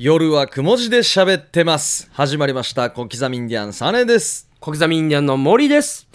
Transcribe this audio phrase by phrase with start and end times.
[0.00, 6.06] 夜はくも字で喋ってます始まりました小刻みインディアンサネです小刻みインディアンの森です。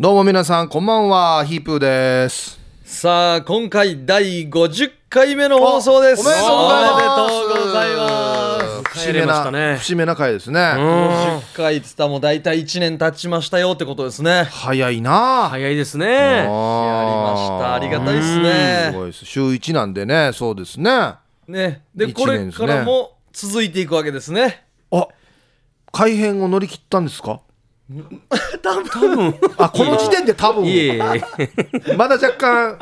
[0.00, 1.44] どうも皆さん、こんばんは。
[1.44, 2.58] ヒープーです。
[2.82, 7.34] さあ今回第50回目の放送ですおめでとうございます。
[7.34, 10.58] おめでとうございます帰れましたね節目な回ですね。
[10.58, 15.50] 50回っつったらもう大体1年経ちましたよってことですね早いな。
[15.50, 16.06] 早いですね。
[16.06, 19.26] やりましたありがたいですすねごいです。
[19.26, 20.90] 週一なんでね、そうですね。
[20.90, 25.08] あ、ねで一これ年ですねからも続いていくわけですねあ
[25.92, 27.42] 改編を乗り切ったんですか？
[28.62, 29.34] 多分。
[29.58, 30.64] あ、この時点で多分。
[30.64, 31.94] いえいえ。
[31.96, 32.78] まだ若干。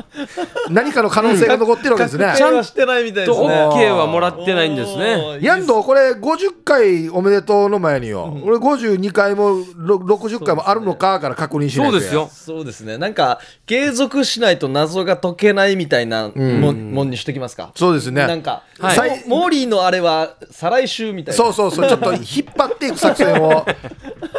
[0.70, 2.38] 何かの可能性が残ってるわけですね確。
[2.38, 5.38] 定はしてないみたいですとね OK はもらってないんですね。
[5.42, 12.30] ヤンドこれ50回おめでとうの前によ、俺52回もろ60回もあるのかから確認しないとやそうですよ。
[12.32, 17.72] そうですねなんか継続しないと謎が解けないみたいなも,、もんにしときますか？
[17.74, 22.22] そうですねなんか、はいモーリーのあれは再来週みたいなそうそうそうちょっと引っ
[22.56, 23.66] 張っていく作戦を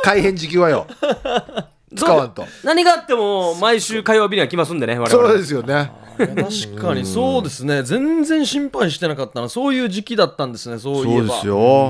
[0.04, 0.88] 改編時期はよ。
[1.96, 2.46] 使わんと。
[2.64, 4.98] 何があっても毎週火曜日には来ますんでね。
[5.00, 5.28] 我々。
[5.28, 5.92] そうですよね。
[6.18, 7.06] 確かに。
[7.06, 7.84] そうですね。
[7.84, 9.50] 全然心配してなかったな。
[9.50, 11.28] そういう時期だったんですねそういえば。
[11.28, 11.90] そうですよ。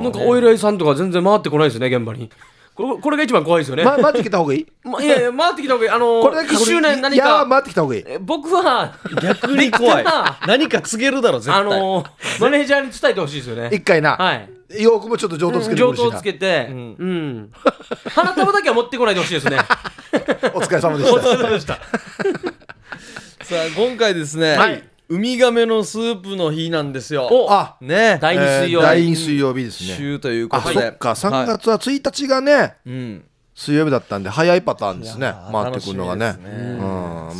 [0.00, 2.30] あなんかお偉いさんとか全然回ってこないですよね現場に。
[2.74, 3.84] これこれが一番怖いですよね。
[3.84, 4.66] ま、待ってきた方がいい？
[4.84, 5.90] まいやいや回ってきた方がいい。
[5.90, 7.44] あのこれだけ一周年何いやか。
[7.46, 8.04] 待ってきた方がいい。
[8.06, 10.04] え僕はー逆に怖い。
[10.04, 11.60] な 何か告げるだろ絶対。
[11.60, 12.04] あの
[12.40, 13.70] マネージャーに伝えてほしいですよね。
[13.72, 14.48] 一回な、はい。
[14.68, 17.50] よくもちょっと上等つけて上等つけて、うん。
[18.10, 19.56] 花束だけは持ってこないでほしいですね。
[20.54, 21.22] お疲れ様でした。
[21.22, 21.74] そうでした。
[23.44, 24.84] さあ今回ですね、はい。
[25.08, 27.28] ウミガメのスープの日なんですよ。
[27.30, 28.18] おあね。
[28.20, 28.84] 第二水曜日。
[28.84, 29.94] えー第二水曜日ですね。
[29.96, 30.74] 週というこあとで。
[30.74, 31.10] そっか。
[31.12, 31.46] 3はい。
[31.46, 33.24] 月は1日がね、うん。
[33.54, 35.32] 水曜日だったんで早いパターンですね。
[35.50, 36.34] 回ってくるのがね。
[36.34, 36.78] ねうん。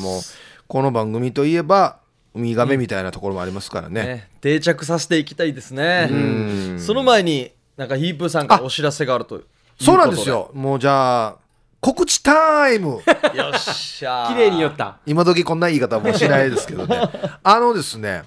[0.01, 0.23] もう
[0.67, 1.99] この番組といえば
[2.39, 6.07] ウミガメみたいなところもありますからね、ね、定着させていきたいですね。
[6.07, 6.81] ん。
[6.81, 9.45] その前になんかヒープーさんからお知らせがあるという
[9.81, 10.51] そうなんですよ。
[10.55, 11.37] もうじゃあ
[11.81, 13.01] 告知タイム。
[13.35, 14.29] よっしゃー。
[14.29, 14.99] 綺麗に言った。
[15.05, 17.01] 今時こんな言い方もしないですけどね。
[17.43, 18.23] あのですね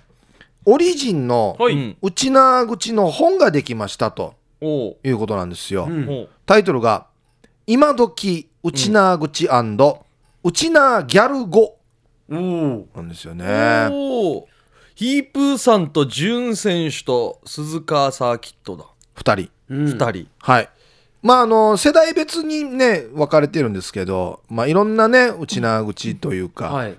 [0.66, 1.74] オリジンのはい。
[1.74, 7.08] うん内縄口の本ができましたということなんですよ、うタイトルが
[7.66, 9.48] 「今時内縄口
[10.44, 11.62] 内縄ギャル語。
[11.62, 11.78] おお。」
[12.32, 13.46] なんですよね。
[14.96, 19.52] ヒープーさんとジュン選手と鈴川サーキットだ、2人。
[19.70, 19.86] うん。
[19.86, 20.28] 二人。
[20.40, 20.70] はい。
[21.22, 26.98] まああの世代別にね分かれてるんですけどまあいろんなね内縄口というか、はい。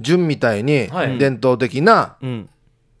[0.00, 1.18] 純みたいにはい。
[1.18, 2.48] 伝統的なうん、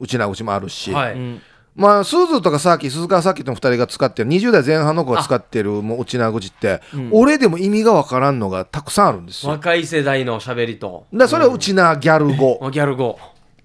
[0.00, 1.14] うちなーぐちもあるし、はい。
[1.14, 1.42] うん、
[1.74, 6.80] まあスーズーとかサーキ鈴川サーキットの2人が使ってる20代前半の子が使ってるもううちなーぐちって、
[7.10, 9.52] 俺でも意味が分からんのがたくさんあるんですよ。
[9.52, 11.06] 若い世代の喋りと。
[11.12, 12.60] だそれはうちなーギャル語。
[12.70, 13.18] ギャル語。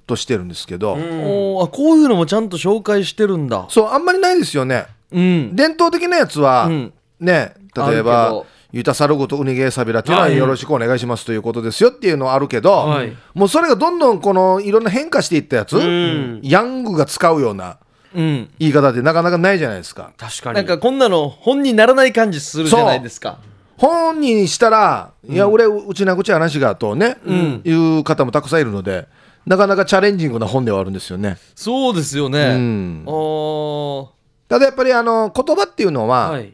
[0.07, 3.67] としてるんですけど、おうあこういうのもちゃんと紹介してるんだ。
[3.69, 4.87] そうあんまりないですよね。
[5.11, 5.55] うん。
[5.55, 6.93] 伝統的なやつは、うん。
[7.19, 10.37] ね例えばど「ユタサルグトゥウニゲーサビラ」っていうのははい。
[10.37, 13.15] よろしくお願いしますということですよっていうのはあるけど、はい。
[13.35, 16.39] もうそれがどんどんこのいろんな変化していったやつ、ん。
[16.41, 20.11] ヤングが使うようなうん言い方ってなかなかないじゃないですか。
[20.17, 20.55] 確かに。
[20.55, 23.39] なんかこんなの本にならない感じするじゃないですか。
[23.77, 27.17] 本にしたら、いや俺うちな口話がとね、
[27.63, 29.07] いう方もたくさんいるので
[29.45, 31.37] なかなかチャレンジングな本ではあるんですよね。
[31.55, 33.03] そうですようね、ん。
[33.05, 34.07] あー。
[34.47, 36.53] ただやっぱりあの言葉っていうのは、はい。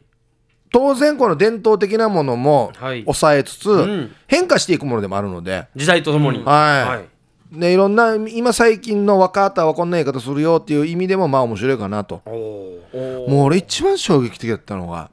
[0.72, 3.02] 当然この伝統的なものもはい。
[3.04, 4.12] 抑えつつ、ん。
[4.28, 6.44] 変化していくものでもあるので、時代とともに。
[6.44, 7.00] はい。
[7.00, 7.08] でい
[7.52, 13.30] ろんな今最近の若方はこんな言い方するよっていう意味でもまあ面白いかなとおお。
[13.30, 15.12] もう俺一番衝撃的だったのが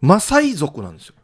[0.00, 1.14] マサイ族なんですよ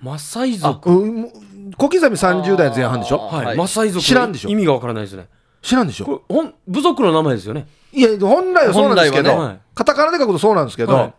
[0.00, 0.90] マサイ族？
[0.90, 1.32] うん
[1.76, 3.18] 小刻み30代前半でしょ？
[3.18, 3.46] はい。
[3.46, 4.04] はいマサイ族。
[4.04, 4.48] 知らんでしょ？
[4.50, 5.26] 意味がわからないですね。
[5.62, 6.04] 知らんでしょ？
[6.04, 7.66] これ、ほん、部族の名前ですよね。
[7.92, 11.14] いや本来はそうなんですけど、ねカタカナで書くとそうなんですけど、はい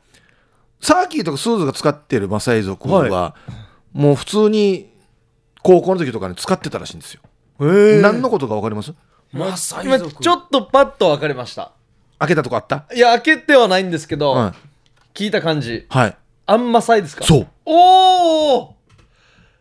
[0.80, 3.36] サーキーとかスーズが使ってるマサイ族は、
[3.94, 4.92] もう普通に
[5.64, 7.22] 高校の時とかに使ってたらしいんですよ、
[7.60, 8.94] 何のことか分かります？
[9.32, 10.24] マサイ今族。
[10.24, 11.72] ちょっとパッと分かりました。
[12.20, 12.86] 開けたとこあった？
[12.94, 14.54] いや開けてはないんですけど、は
[15.14, 15.18] い。
[15.18, 15.86] 聞いた感じ。
[15.90, 16.18] はい。
[16.46, 17.26] あんまさいですか？
[17.26, 17.48] そう。
[17.66, 18.76] おお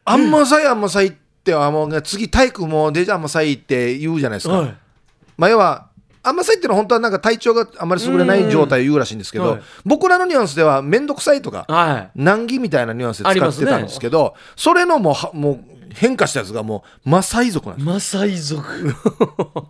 [0.04, 1.12] あんまさいあんまさいっ
[1.44, 4.74] てはもうね次体育もデジャーあんまさいって言うじゃないですか、はい。
[5.36, 5.88] まあ要は
[6.22, 9.62] あんまさいっていうのは本当はなんか体調があんまり優れない状態を言うらしいんですけど、はい。
[9.84, 12.10] 僕らのニュアンスでは面倒くさいとかはい。
[12.14, 17.86] 難儀みたいなニュアンスで使ってたんですけどそれのもうはもう変化したやつがもうマサイ族なんです。
[17.86, 18.94] マサイ族。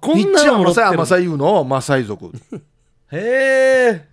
[0.00, 2.26] こ日んな中はマサイマサイ言うのをマサイ族。
[2.26, 2.31] へ
[3.12, 4.05] え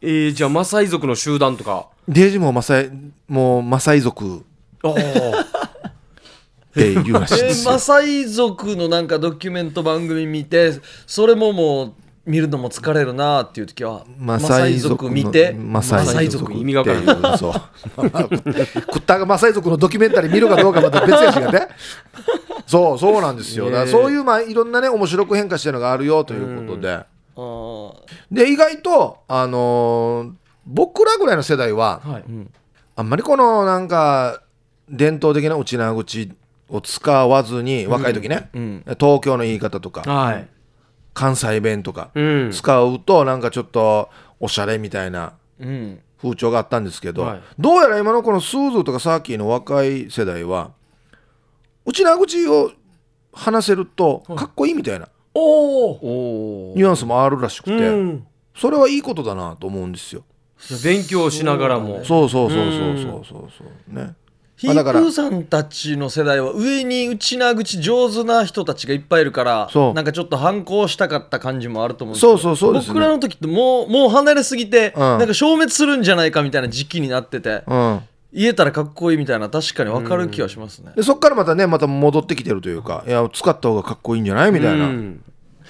[0.00, 1.88] えー、じゃあマサイ族の集団とか。
[2.06, 2.90] デージもマサイ
[3.26, 4.44] もうマサイ族。
[4.84, 4.94] ああ。
[6.76, 6.94] え
[7.64, 10.74] マサイ族のなんかドキュメント番組見て
[11.06, 11.92] それももう
[12.28, 16.92] 見るのも疲れるなっていう時はマサイ族の見てマサイ族意味がわか
[17.22, 17.52] らそう。
[17.52, 21.68] クッタがマサイ族のドキュメンタリー見るかどうかまた別やしがね
[22.66, 27.94] そうそうなんですよだからそういうまあいろんなね面白く変化してるのがあるよということであー
[28.30, 30.32] で意外とあのー
[30.70, 32.24] 僕らぐらいの世代ははい
[32.96, 34.42] あんまりこのなんか
[34.90, 36.30] 伝統的なうちなーぐち
[36.68, 40.48] を使わずに若い時ね、うん東京の言い方とかはい
[41.18, 42.52] 関西弁とかうん。
[42.52, 46.00] 使うとなんかちょっとおしゃれみたいなうん。
[46.22, 47.40] 風潮があったんですけど、はい。
[47.58, 50.70] どうやら今のこのスーズーとかサーキーの若い世代は
[51.84, 52.70] 内縄口を
[53.32, 58.26] 話せるとかっこいいみたいなおおおニュアンスもあるらしくて、うん。
[58.56, 60.24] それはいいことだなと思うんですよ。
[60.84, 62.04] 勉強しながらも。
[62.04, 64.14] そうそうそうそうそうそうそうね。
[64.58, 69.94] ヒまあだからープーさんたちの世代は上に内縄口上手な人たちがいっぱいいるからそう。
[69.94, 72.94] なんかちょっと反抗したかった感じもあると思うんですけどそうそうそうですね。
[72.94, 75.00] 僕らの時ってもうもう離れすぎて、ん。
[75.00, 78.00] なんか消滅するんじゃないかみたいな時期になってて、うん、
[78.32, 85.24] 言えたらかっこいいみたいな確かに分かる気はしますね、でそっからまたねまた戻ってきてるというかいや使った方がかっこいいんじゃないみたいなうん。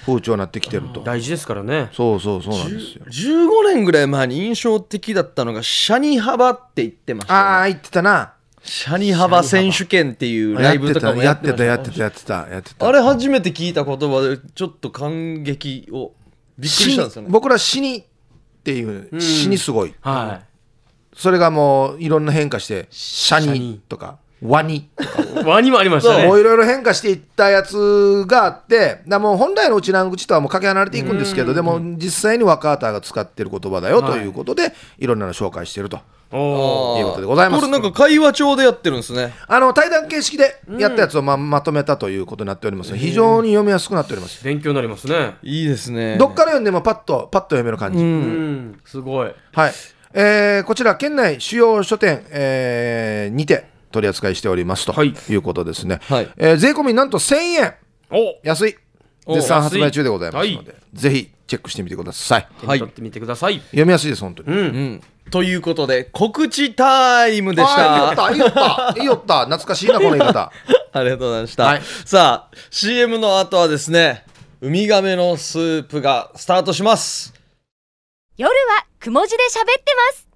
[0.05, 1.01] 風潮になってきてると。
[1.01, 1.89] 大事ですからね。
[1.91, 3.05] そうそうそうなんですよ。
[3.05, 8.33] 15年ぐらい前に印象的だったのがシャニ幅って言ってましたよね、ああ言ってたな。
[8.63, 12.87] シャニ幅選手権っていうライブとかもややってたやってたやってたやってた。
[12.87, 16.13] あれ初めて聞いた言葉でちょっと感激を
[16.57, 17.29] びっくりしたんですよね。
[17.29, 18.03] 僕ら死にっ
[18.63, 20.41] ていう死にすごい、は
[21.13, 23.45] それがもういろんな変化してシャニ。
[23.45, 24.89] シャニとかワニ。
[24.97, 26.27] とかいワニもありましたね。
[26.27, 35.99] もういろいろ変化していったやつがあってだもう本来の内南口とはもうかけ離れていくんですけどでも実際に若ーが使ってる言葉だよということで、い、ろんなの紹介してると。
[36.31, 37.61] おおいうことでございます。
[37.61, 39.33] これなんか会話帳でやってるんですね。
[39.47, 45.37] あの対談形式でやったやつをままとめたということになっております、非常に読みやすくなっております、勉強になりますね。
[45.41, 46.17] いいですね。
[46.19, 48.79] どっから読んでもパッとパッと読める感じ、うん。
[48.85, 49.31] すごい。
[49.53, 49.73] はい、
[50.13, 55.13] えーこちら県内主要書店、えーにて取り扱いしておりますとはい。
[55.29, 56.29] いうことですね、はい。
[56.37, 57.73] えー税込みなんと1000円。
[58.11, 58.35] お。
[58.43, 58.75] 安い。
[59.25, 62.47] お絶賛発売中でございますの安で、ぜひチェックしてみてください。
[62.61, 63.59] 取ってみてください。
[63.59, 64.57] 読みやすいです本当に、うん。
[64.57, 65.03] うん。
[65.31, 68.99] ということで告知タイムでしあたーいいよったいいよった。
[68.99, 69.45] い いよった。
[69.45, 70.51] 懐かしいなこの言い方。
[70.91, 71.81] ありがとうございました、はい。
[72.05, 74.25] さあ CM の後はですね
[74.61, 77.33] ウミガメのスープがスタートします。
[78.37, 80.28] 夜はくも字で喋ってます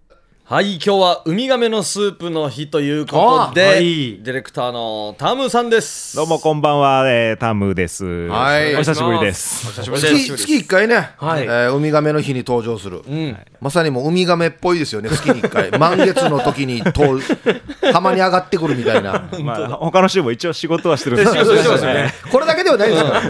[0.46, 4.22] はい今日はウミガメのスープの日ということで、あはい。
[4.22, 6.18] ディレクターのタムさんです。
[6.18, 8.04] どうもこんばんは、えー、タムです。
[8.28, 8.76] はい。
[8.76, 9.66] お久しぶりです。
[9.68, 10.36] お久しぶりです。
[10.36, 11.44] 月月1回ね、はい。
[11.44, 13.38] えーウミガメの日に登場する、うん。
[13.62, 15.72] まさにもうウミガメっぽいですよね月に1回。
[15.80, 17.02] 満月の時にと
[17.94, 19.30] 浜に上がってくるみたいな。
[19.42, 21.54] まあ他の週も一応仕事はしてるんですけど、
[22.30, 23.28] これだけではないですからね、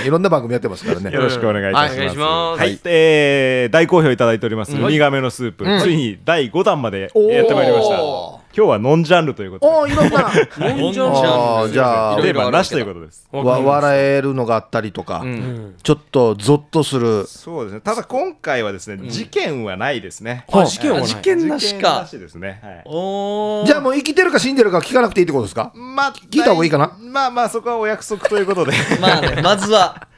[0.00, 1.12] えーいろんな番組やってますからね。
[1.12, 1.94] よろしくお願いいたします。
[1.94, 2.60] お願いします。
[2.60, 7.10] はい、えー大好評いただいております、ウミガメのスープ、ついに第5弾までやっ
[7.46, 8.02] てまいりました。
[8.02, 13.28] お今日はノンジャンルということおーいろんな飲んじゃうあーじゃあで、テーいろいろあるマなしということです。
[13.30, 15.74] わ笑えるのがあったりとか、ん。
[15.82, 17.26] ちょっとゾッとする。
[17.26, 17.80] そうですね。
[17.80, 20.44] ただ今回はですね、事件はないですね。
[20.50, 21.06] あ事件はない。
[21.06, 21.78] 事件なしか。
[21.78, 22.60] 事件なしですね。
[22.64, 22.82] はい。
[22.86, 25.70] おーじゃあもう生きてるか死んでるか聞かなくていいってことですか？
[25.74, 26.96] まあ、聞いた方がいいかな？
[26.98, 28.72] まあまあ、そこはお約束ということで。
[29.00, 30.08] まあねまずは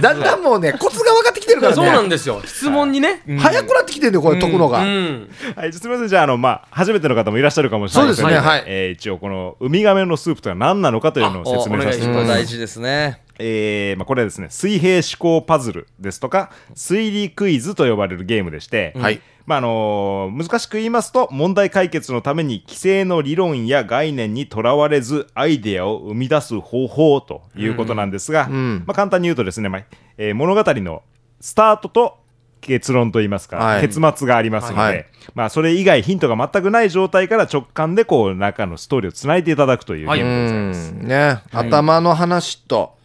[0.00, 1.76] だんだんもうねコツが分かってきてるからね。
[1.76, 2.40] そうなんですよ。
[2.44, 3.22] 質問にね。
[3.38, 5.30] 早くなってきてるんだよこれ解くのが、うん。
[5.54, 8.64] はい、すみません、じゃあ、あの、まあ、初めての方もいらっしゃるかもしれないそうですねはい。
[8.66, 12.28] えー一応、このウミガメのスープとは何なのかというのを説明させていただきます。
[12.28, 19.20] 大事ですねえーまあ、これはですね、水平思考パズルですとか、推理クイズと呼ばれるゲームでして、はい。
[19.46, 28.84] まああのー難しく言いますと、問題解決のために既成の理論や概念にとらわれず、アイデアを生み出す方法ということなんですが、ん。
[28.86, 29.84] まあ、簡単に言うとですね、まあ
[30.18, 31.02] えー物語の
[31.40, 32.18] スタートと
[32.60, 33.80] 結論といいますか、はい。
[33.82, 35.06] 結末がありますので、はい。
[35.34, 40.92] まあ、それ以外ヒントが全くない状態から直感でこう中のストーリーをつないでいただくというゲームでございます。
[40.92, 41.06] うん。
[41.06, 42.95] ね、頭の話と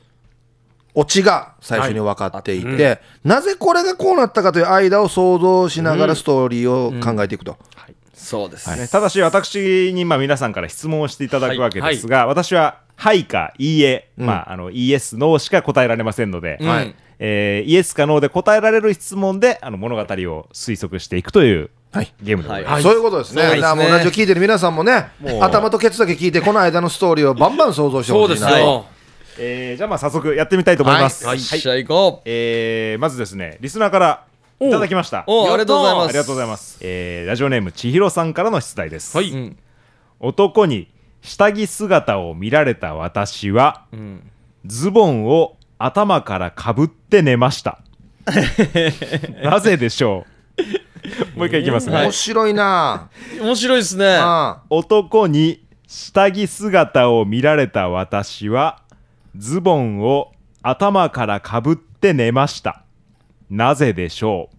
[0.94, 7.58] オチが最初に分かっていて、なぜこれがこうなったかという間を想像しながらストーリーを考えていくと、
[8.14, 16.96] そうです、ねただし私にまあ皆さんから質問をしていただくわけですが、私は「はい」か「いいえ」まあ、あのイエス・ノーしか答えられませんので、はい。
[17.24, 20.06] えーイエスかノーで答えられる質問であの物語を
[20.54, 22.14] 推測していくというはい。
[22.22, 22.74] ゲームでございます。
[22.74, 22.84] はい。
[22.84, 23.42] そういうことですね。
[23.44, 23.62] そうですね。
[23.62, 28.86] だからもうラジオ聞いてる皆さんもね頭とケツだけ聞いてこの間のストーリーをバンバン想像してそうでほしいなすよ
[29.40, 31.26] えーじゃあまあ早速やってみたいと思います。
[31.26, 34.26] はい、じゃあ行こえーまずですねリスナーから
[34.60, 35.20] いただきました。
[35.20, 35.50] うおー。
[35.50, 36.10] ありがとうございます。
[36.10, 36.78] ありがとうございます。
[36.82, 39.16] えーラジオネーム千尋さんからの出題です。
[39.18, 39.30] はい。
[39.32, 39.58] うん
[40.20, 40.88] 男に
[41.22, 44.32] 下着姿を見られた私はうん。
[44.66, 47.80] ズボンを頭からかぶって寝ました。
[49.44, 50.28] なぜでしょ
[51.36, 51.40] う？
[51.40, 53.10] もう一回いきますね、はい面白いな。
[53.42, 54.18] 面白いですね。
[54.20, 58.81] あ男に下着姿を見られた私は
[59.36, 62.84] ズボンを頭からかぶって寝ました。
[63.50, 64.50] なぜでしょ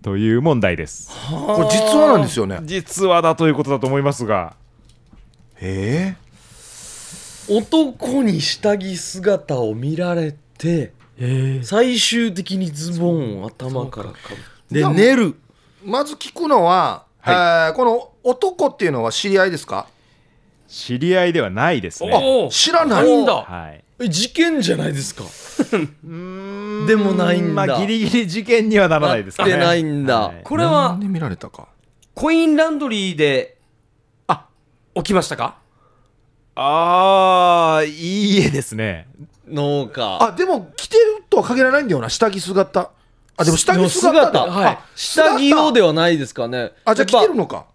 [0.00, 0.04] う？
[0.04, 1.10] という問題です。
[1.30, 2.60] これ実話なんですよね。
[2.64, 4.56] 実はだということだと思いますが。
[5.60, 6.16] え
[7.48, 10.92] 男に下着姿を見られて
[11.62, 14.16] 最終的にズボンを頭からか
[14.70, 15.30] ぶで寝る。
[15.30, 15.34] ー
[15.84, 19.86] まず聞くのは、えーこの男っていうのは知り合いですか？
[20.72, 22.48] 知り合いではないですね。
[22.50, 23.22] 知らない。
[23.22, 23.34] んだ。
[23.34, 23.84] はい。
[24.00, 25.22] え事件じゃないですか。
[25.70, 27.66] でもないんだ。
[27.66, 29.50] まあギリギリ事件にはならないですかね。
[29.50, 30.20] なってないんだ。
[30.20, 30.40] はい。
[30.42, 31.68] これはなんで見られたか？
[32.14, 33.58] コインランドリーで
[34.28, 34.46] あ
[34.94, 35.58] 起きましたか？
[36.54, 39.08] ああいいえですね。
[39.46, 40.22] 農家。
[40.22, 42.08] あでも着てるとは限らないんだよな。
[42.08, 42.90] 下着姿。
[43.36, 44.40] あでも下着姿だ。
[44.46, 44.66] はい。
[44.66, 46.72] あ下着用ではないですかね。
[46.86, 47.66] あじゃあ着てるのか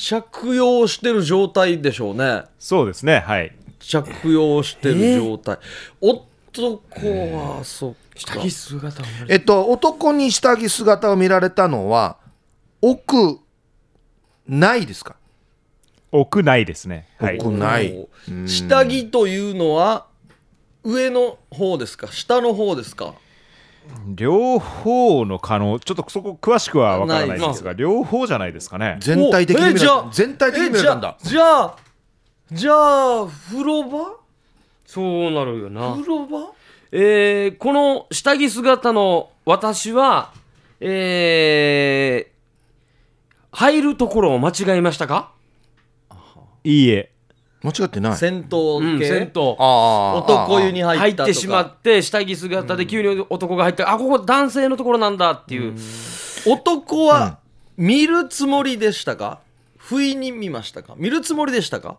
[0.00, 2.44] 着用してる状態でしょうね。
[2.58, 3.20] そうですね。
[3.20, 3.52] はい。
[3.78, 5.58] 着用してる状態、
[6.00, 6.80] 男
[7.32, 12.18] はそっ下着姿を見られえっと男に下着姿を見られたのは
[12.82, 13.38] 奥
[14.46, 15.16] ないですか？
[16.12, 17.08] 屋内ですね。
[17.18, 17.38] はい。
[17.38, 17.96] 屋ない。
[17.96, 18.08] お
[18.46, 20.06] 下着というのは
[20.82, 22.08] 上の方ですか？
[22.08, 23.14] 下の方ですか？
[24.06, 28.98] 両方の可能ちょっとそこ詳しくは分からないですがな両方じゃないですかね。
[29.00, 31.76] 全体的にじゃ全体的にじゃあ
[32.52, 32.72] じゃ
[33.22, 34.16] あ風呂場？
[34.86, 35.92] そうなるよな。
[35.92, 36.52] 風呂場？
[36.92, 40.32] えーこの下着姿の私は
[40.80, 42.30] えー
[43.52, 45.32] 入るところを間違えましたか？
[46.64, 47.12] いいえ
[47.62, 48.16] 間違ってない。
[48.16, 51.24] 戦闘うん系、銭湯あー男湯に入入ったとか。
[51.24, 55.74] ってしまって下着姿で急に男が入って、あここ男性のところなんだっていう、
[56.46, 57.38] 男は
[57.76, 59.40] 見るつもりでしたか？
[59.76, 60.94] 不意に見ましたか？
[60.96, 61.98] 見るつもりでしたか？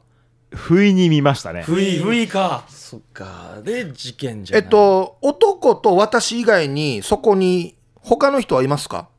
[0.52, 1.62] 不意に見ましたね。
[1.62, 2.00] 不意。
[2.00, 2.64] 不意か。
[2.68, 3.60] そっか。
[3.64, 4.64] で事件じゃない。
[4.64, 9.10] えっと男と私以外にそこに他の人はいますか？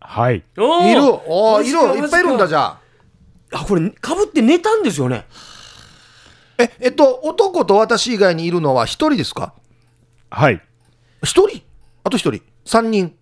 [0.00, 0.36] はい。
[0.36, 0.42] いる。
[0.64, 2.02] おーいる。
[2.02, 2.80] いっぱいいるんだじゃあ。
[3.52, 5.26] あこれかぶって寝たんですよね
[6.58, 9.54] ええっと男と私以外にいるのは一人ですか？
[10.30, 10.62] はい。
[11.22, 11.62] 一人？
[12.04, 12.42] あと一人。
[12.64, 13.16] 三人。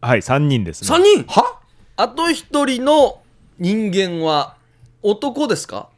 [0.00, 0.96] はい3人ですね。
[0.96, 1.24] 3人？
[1.24, 1.60] は？
[1.96, 3.20] あと一人の
[3.58, 4.56] 人間は
[5.02, 5.88] 男ですか？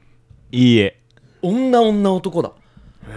[0.53, 1.01] いいえ。
[1.43, 2.53] 女女男だ。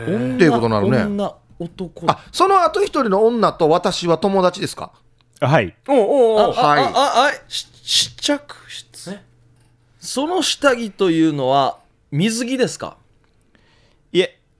[0.08, 0.98] 女っていうことになるね。
[1.04, 2.14] 女男だ。
[2.14, 4.92] あそのあと一人の女と私は友達ですか？
[5.40, 5.76] はい。
[5.88, 6.40] おうおうおう。
[6.40, 6.84] あはい。
[6.84, 9.20] あああし試着室。
[10.00, 11.80] その下着というのは
[12.12, 12.98] 水着ですか？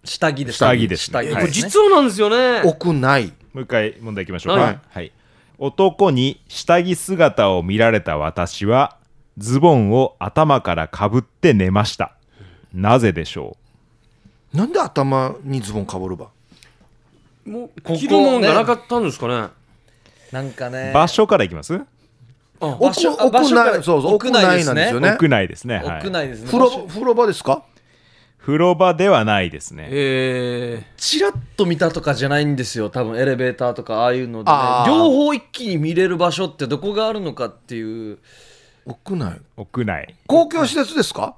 [0.04, 1.24] 下着です下着ですね。
[1.24, 1.52] 下着これはい。
[1.52, 2.62] 実話なんですよね。
[2.64, 4.58] 屋内もう一回問題いきましょう。
[4.58, 4.74] はい。
[4.76, 5.12] かはい
[5.58, 8.98] 男に下着姿を見られた私は
[9.38, 12.16] ズボンを頭からかぶって寝ました。
[12.74, 13.58] なぜでしょ
[14.54, 16.30] なんで頭にズボンかぶるば？
[17.46, 19.50] もうこ着るもんがなかったんですかね。
[20.32, 20.90] なんかね。
[20.92, 21.80] う場所からいきます？
[22.60, 25.10] あ場所屋場所から内そうそう屋屋内ですね内なんですよね。
[25.10, 25.76] 屋内ですね。
[25.76, 25.86] はい。
[26.06, 26.46] 屋内ですね。
[26.48, 27.64] 風呂風呂場ですか？
[28.42, 29.88] 風呂場ではないですね。
[29.92, 32.90] えチラッと見たとかじゃないんですよ。
[32.90, 34.58] 多分エレベーターとかああいうので、ね。
[34.88, 38.18] 両方一気に見れる場所ってどこがあるのかっていう。
[38.86, 39.42] 屋内？
[39.58, 40.16] 屋内。
[40.26, 41.36] 公共施設ですか？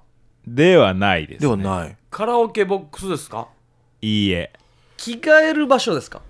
[0.47, 1.89] ではないです、ね、ではない。
[1.89, 3.49] ーカラオケボックスですか？
[4.01, 4.53] いいえ。
[4.95, 6.21] 着替える場所ですか？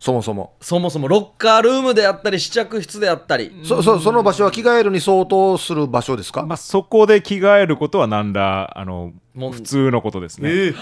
[0.00, 0.56] そもそも。
[0.62, 3.52] そもそもロッカールームであったり試着室であったり。
[3.62, 10.74] そそその場所は着替えるに相当する場所ですか、まあそこで着替えることは何らあのもう普通のことですね、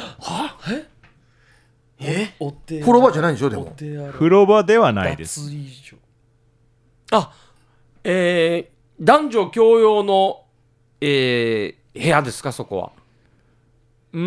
[2.01, 3.75] えお手風呂場じゃないんでしょでおも
[4.13, 5.41] 風呂場ではないです。
[5.41, 5.97] 脱衣所。
[7.11, 7.33] あ
[8.05, 10.45] えー、男女共用の、
[11.01, 12.93] えー、部屋ですかそこは？
[14.13, 14.21] うー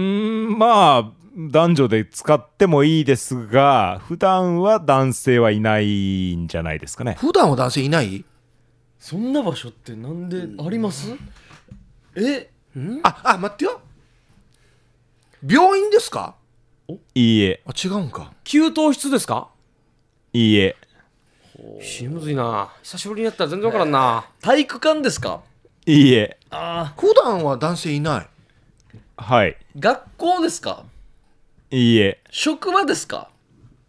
[0.54, 7.16] んまあ男女で使ってもいいですが普段は男性はいないんじゃないですかね。
[7.20, 8.26] 普段は男性いない？
[9.00, 11.16] そんな場所ってなんであります？
[12.16, 12.50] え？
[13.04, 13.80] ああ待ってよ。
[15.48, 16.36] 病院ですか？
[16.90, 17.62] いいえ。
[17.66, 18.34] あ違うんか。
[18.44, 19.50] 給湯室ですか？
[20.34, 20.76] いいえ。
[21.82, 22.74] しむずいな。
[22.84, 24.26] 久しぶりにやったら全然わからんな。
[24.42, 25.42] 体育館ですか？
[25.86, 26.38] いいえ。
[26.50, 28.28] あ普段は男性いない。
[29.16, 29.58] はい。
[29.78, 30.84] ー学校ですか？
[31.72, 32.22] いいえ。
[32.30, 33.30] 職場ですか？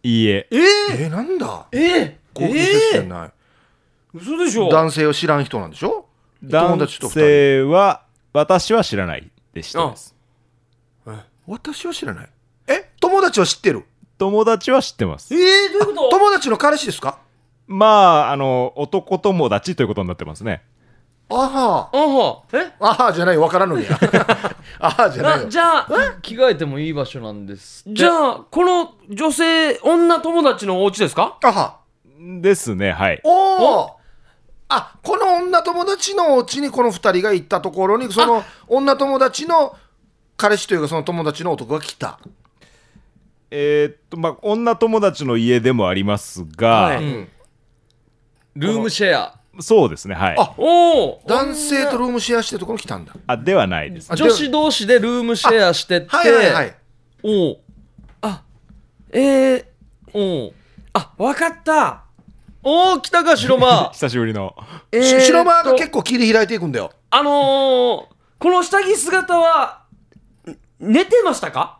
[0.03, 0.47] いいえ。
[0.51, 0.57] え
[1.03, 1.67] えー、なんだ？
[1.71, 3.31] ええ公共施設じゃない、
[4.13, 4.69] 嘘でしょ？
[4.69, 6.05] 男性を知らん人なんでしょ？
[6.41, 9.89] 友男達と二人性は私は知らないでした。
[9.91, 10.15] です
[11.45, 12.29] 私は知らない。
[12.67, 12.89] え？
[13.01, 13.83] 友達は知ってる？
[14.17, 15.33] 友達は知ってます。
[15.35, 16.09] えー、どういうこと？
[16.09, 17.19] 友達の彼氏ですか？
[17.67, 20.63] まああの男友達ということになってますね
[21.35, 21.89] あは。
[21.91, 22.43] あは。
[22.53, 22.71] え？
[22.79, 23.91] あはじゃないよわからんのにや。
[24.79, 25.87] あはじゃないじゃあ
[26.21, 31.37] 着替えてもいい場所なんですじゃあこの女性女友達のお家ですか？
[31.43, 31.77] あは。
[32.41, 33.21] ですねはい。
[33.23, 33.89] おお
[34.69, 39.75] あこの女友達のお家にこの2人が行ったところにその女友達の
[40.35, 42.19] 彼氏というかその友達の男が来た。
[43.51, 46.97] えーっとまあ女友達の家でもありますが、はい。
[46.97, 47.29] うん。
[48.55, 50.35] ルームシェアそうですねはい。
[50.37, 53.13] あおお男性とルームシェアしてるところに来たんだ。
[53.27, 54.11] あではないです。
[54.11, 56.07] あ女子同士でルームシェアしてって。
[56.09, 56.75] はいはいはい。
[57.23, 57.57] おう
[59.15, 59.65] えー、
[60.13, 60.53] おう
[60.93, 62.03] あわかった。
[62.63, 63.89] おー来たか白間。
[63.93, 64.55] 久しぶりの。
[64.91, 65.75] えーし白間がと。
[65.75, 66.91] 結構切り開いていくんだよ。
[67.11, 68.09] あのー、こ
[68.45, 69.83] の下着姿は
[70.47, 71.77] ん寝てましたか？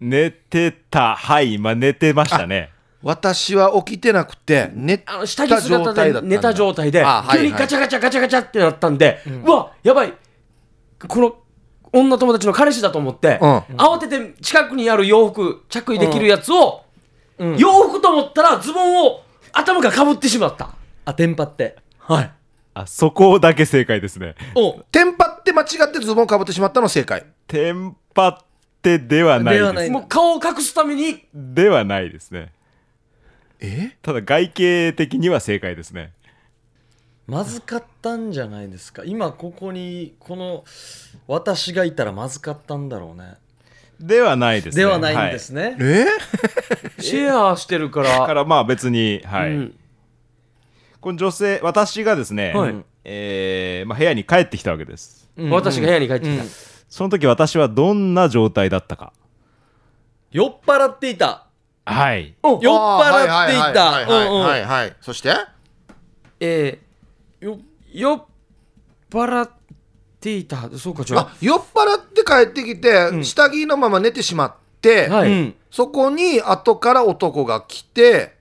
[0.00, 1.16] 寝てた。
[1.16, 6.30] はいまあ寝てましたね私は起きてなくて寝あの下着た状姿態だったんだ。
[6.30, 10.12] で寝た状態であはい急にガチャガチャガチャガチャってなったんで、うわやばい。
[11.06, 11.36] この
[11.92, 13.58] 女友達の彼氏だと思って、うん。
[13.76, 16.82] 慌てて近くにある洋服着衣できるやつを、
[17.38, 17.56] うん。
[17.56, 20.70] 洋服と思ったらズボンを頭からかぶってしまった。
[21.04, 21.76] あテンパって。
[21.98, 22.30] はい。
[22.74, 24.34] あそこだけ正解ですね。
[24.54, 24.72] お。
[24.72, 27.24] うテンパって間違ってズボンをかぶってしまったの正解。
[27.46, 28.38] テンパっ
[28.82, 29.62] てではないです。
[29.62, 31.26] ではないもう顔を隠すために。
[31.32, 32.52] ではないですね
[33.60, 33.96] え？
[34.02, 36.12] ただ外形的には正解ですね。
[37.26, 39.02] まずかったんじゃないですか。
[39.04, 40.64] 今ここにこの
[41.26, 43.34] 私がいたらまずかったんだろうね。
[44.00, 44.84] ではないですね。
[44.84, 46.06] ではないんですね、え？
[47.02, 49.78] シェアしてるかはい、かららまあ別にはい、うん。
[51.00, 52.74] この女性私がですね、はい。
[53.04, 55.28] えーまあ、部屋に帰ってきたわけです。
[55.36, 55.50] うん。
[55.50, 56.48] 私が部屋に帰ってきた、うん。
[56.88, 59.12] その時私はどんな状態だったか。
[60.30, 61.47] 酔っ払っていた
[61.92, 62.34] はい。
[62.42, 63.90] お酔っ払っていた。
[63.90, 65.34] はいはいはいはいはいそして？
[66.40, 67.58] えー、よ
[67.92, 68.24] 酔っ
[69.10, 69.50] 払っ
[70.20, 70.68] ていた。
[70.78, 71.36] そうかじゃあ。
[71.40, 75.54] 酔っ払って帰ってきて、下着のまま寝てしまって、あはい、うん。
[75.70, 78.37] そこに後から男が来てあ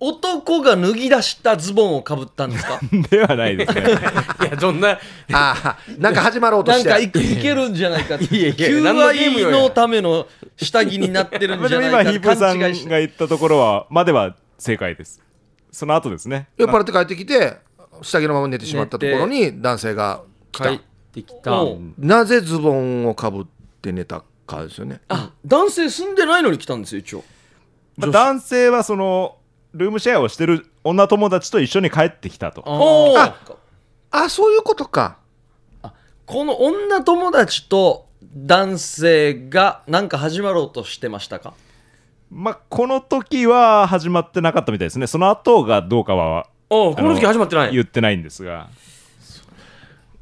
[0.00, 2.80] 男が脱ぎ出したズボンをかぶったんですか？
[3.10, 3.82] ではないですね。
[4.42, 4.98] いやどんなあ
[5.32, 6.88] あなんか始まろうとして。
[6.88, 15.20] なんかいいけるんじゃないかって いやいや求愛のための下着になってるんじゃないか今ヒープーさんが言ったところはまでは正解です。
[15.70, 16.48] その後ですね。
[16.56, 17.58] 酔っ払って帰ってきて
[18.02, 20.68] 下着のまま寝てしまったところに男性が来た。
[20.70, 20.78] 帰っ
[21.12, 21.62] てきた。
[21.98, 23.46] なぜズボンをかぶっ
[23.82, 25.00] て寝たかですよね。
[25.08, 27.24] あ男性住んでないのに来たんですよ一応。
[27.98, 29.36] まあ男性はその
[29.72, 32.62] ルームシェアをしてる女友達と一緒に帰ってきたと。
[32.66, 33.36] おあ
[34.10, 35.18] あそういうことか。
[36.26, 41.54] この女友達と男性がなんか始まろうとしてましたか？
[42.30, 45.06] まあこの時は始まってなかったみたいですね。
[45.06, 47.72] その後がどうかはおうこの時始まってない。
[47.72, 48.68] 言ってないんですが。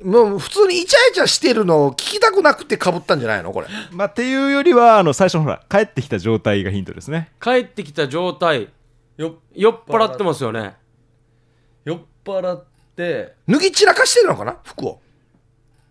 [0.03, 3.53] もう普通にイチャイチャしてるのを聞きたくなくてかぶったんじゃないの？
[3.53, 3.67] これ。
[3.91, 7.33] まあっていうよりはあの最初のほら帰ってきた状態がヒントですね。
[7.41, 8.69] 帰ってきた状態
[9.19, 10.77] よ酔っ払ってますよね。
[11.85, 12.65] 酔っ払っ
[12.97, 13.35] て。
[13.49, 14.59] 脱ぎ散らかしてるのかな？
[14.65, 15.01] 服を。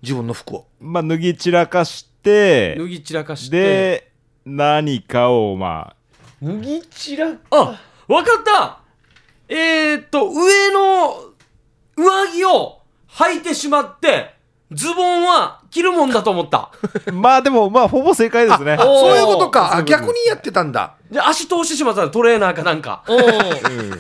[0.01, 0.67] 自分の服を。
[0.79, 3.61] まあ脱ぎ散らかして脱ぎ散らかして。
[3.61, 4.11] で
[4.45, 5.95] 何かをま
[6.41, 8.79] 脱ぎ散らあわかった！
[9.49, 11.33] えー、っと上の
[11.97, 14.36] 上着を履いてしまって
[14.71, 16.57] ズボンは着るもんだと思った。
[16.57, 16.71] あ
[17.13, 18.73] まあでもまあほぼ正解ですね。
[18.73, 18.99] あおー。
[18.99, 19.81] そういうことか。
[19.85, 20.95] 逆にやってたんだ。
[21.09, 23.03] で足通してしまったのトレーナーかなんか。
[23.07, 23.19] おう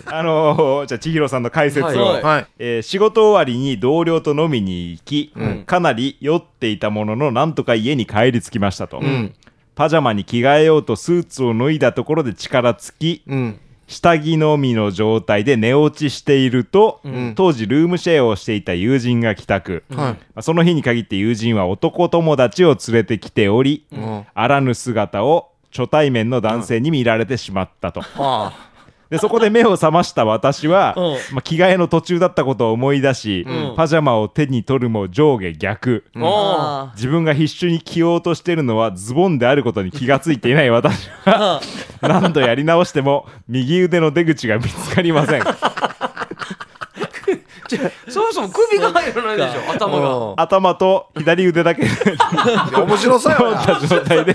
[0.07, 1.97] あのーじゃあ千尋さんの解説を、はい。
[1.97, 2.23] はい。
[2.23, 5.63] はいえー仕事終わりに同僚と飲みに行き、ん。
[5.63, 9.33] かなり酔っていたもののなんとか家に帰り着きましたと、ん。
[9.75, 17.33] パジャマに着替えようとスーツを脱いだところで力尽き、うん下着のみの状態で寝落ちしていると、ん。
[17.35, 24.25] 当時ルームシェアをしていた友人が帰宅、はいまあその日に限って友人は男友達を連れてきており、ん。
[24.33, 28.66] あらぬ姿を初対面の男性に見られてしまったと、あ
[29.09, 31.35] でそこで目を覚ました私は、うん。
[31.35, 33.75] まあ、着替えの途中だったことを思い出し、うん。
[33.75, 41.61] パジャマを手に取るも上下逆、おうあ自分が必死に着ようとしているのはズボンであることに気がついていない私は
[42.01, 45.41] あ何度やり直しても右腕の出口が見つかりません。
[48.09, 50.33] そもそも首が入らないでしょ頭が。
[50.37, 51.83] あ頭と左腕だけ。
[51.83, 51.89] で
[52.75, 53.57] 面白そうやな。
[53.65, 54.33] た状態で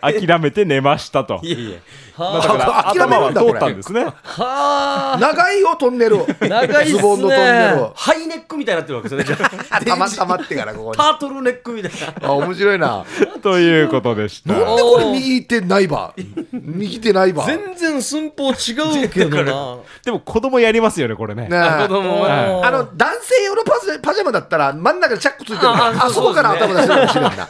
[0.00, 1.40] 諦めて寝ましたと。
[1.42, 1.78] いやいや
[2.22, 4.04] まあだから諦め頭は通ったんですね。
[4.04, 5.18] はあ。
[5.20, 6.98] 長いよトンネル長いっすね。
[6.98, 9.44] ズボンのトンネルハイネックみたいになってるわけですよね。
[9.46, 10.96] じ ゃあたまたまってからここに。
[10.96, 12.28] タートルネックみたいな。
[12.28, 13.04] あ面白いな。
[13.42, 14.52] ということでした。
[14.52, 16.14] なんでこれ右手ないば。
[16.52, 17.46] 右手ないば。
[17.46, 19.78] ね全然寸法違うけどな。
[20.04, 21.48] でも子供やりますよねこれね。
[21.50, 21.82] え。
[21.82, 23.62] 子供あの男性用の
[24.02, 27.48] パジャマだったら真ん中にチャックついてるからあそこから頭出せるかもしれないな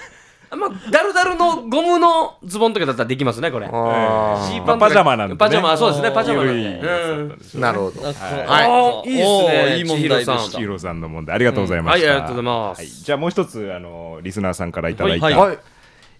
[0.56, 3.66] まあダルダルのゴムのズボンとかだったらできますねこれ。
[3.66, 4.78] ー。
[4.78, 5.38] パジャマなんでね。
[5.38, 7.30] パジャマそうですねパジャマなんでうん。
[7.32, 8.02] ーなるほど。
[8.06, 9.08] あはい。
[9.10, 10.38] いいですねいい問題で千尋さん。
[10.40, 11.34] した千尋さんの問題。
[11.36, 12.10] ありがとうございました、うん。
[12.10, 12.78] はいありがとうございます。
[12.78, 12.88] はい。
[12.88, 15.34] じゃあもう一つあのリスナーさんからいただいた、はい。
[15.34, 15.58] はい。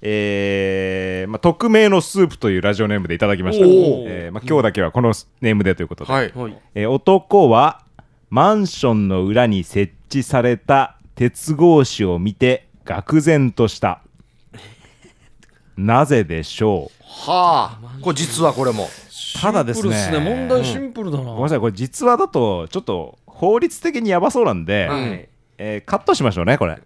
[0.04, 3.72] えーまあ、匿名のスープというラジオネームでいただきました、おー。
[4.08, 6.32] えーまあ、今日だけはこのネームでということで、はい。
[6.34, 6.58] はい。
[6.74, 7.82] えー男は
[8.30, 14.01] マンションの裏に設置された鉄格子を見て愕然とした
[15.76, 17.02] なぜでしょう？
[17.30, 18.88] はあこれ実はこれも。
[19.40, 20.36] ただですねシンプルっすね。
[20.36, 25.28] 問題シンプルだな、ごめんなさいこれ実話だとちょっと法律的にやばそうなんで、はい。
[25.58, 26.78] えーカットしましょうねこれ。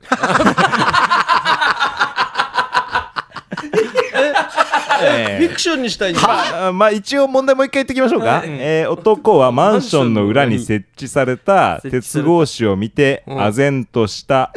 [5.02, 6.22] え ーフィクションにしたいんだ。
[6.22, 14.52] まあ、まあ一応問題もう一回言っておきましょうか、えー男はマンションの裏に設置された鉄格子を見て唖然とした、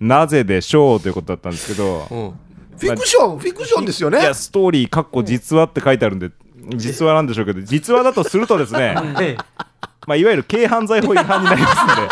[0.00, 2.34] なぜでしょうということだったんですけど、
[2.82, 4.20] フィクションフィクションですよね。
[4.20, 6.30] いやストーリーかっこ実話って書いてあるんで
[6.74, 8.94] 実話なんでしょうけど実話だとするとですね、
[10.06, 12.08] まあ、いわゆる軽犯罪法違反になりますので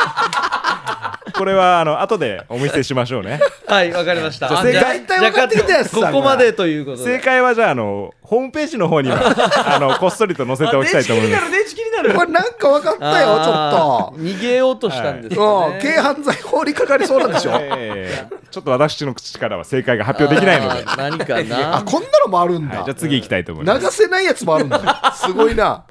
[1.41, 3.41] これはあの後でお見せしましょうね。
[3.67, 4.49] はいわかりました。
[4.49, 9.17] じゃあ正解大体分かってきたやつここまでということ正で解はじゃああのホームページの方には
[9.75, 11.51] あのこっそりと載せておきたいと思います。
[11.51, 15.77] 電池気になるこれなんか分かったよちょっあー逃げようとしたんですとよね。
[15.77, 17.53] うん軽犯罪法にかかりそうなんでしょ。
[17.57, 21.43] えーちょっと私の口からは正解が発表できないので、あー何かあ
[21.79, 22.77] なこんなのもあるんだ。
[22.77, 23.87] はいじゃあ次行きたいと思います。
[23.87, 25.15] 流せないやつもあるんだ。
[25.17, 25.85] すごいな。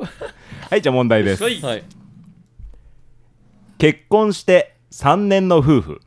[0.69, 1.83] はいじゃあ問題です、はいはい。
[3.79, 6.01] 結婚して3年の夫婦、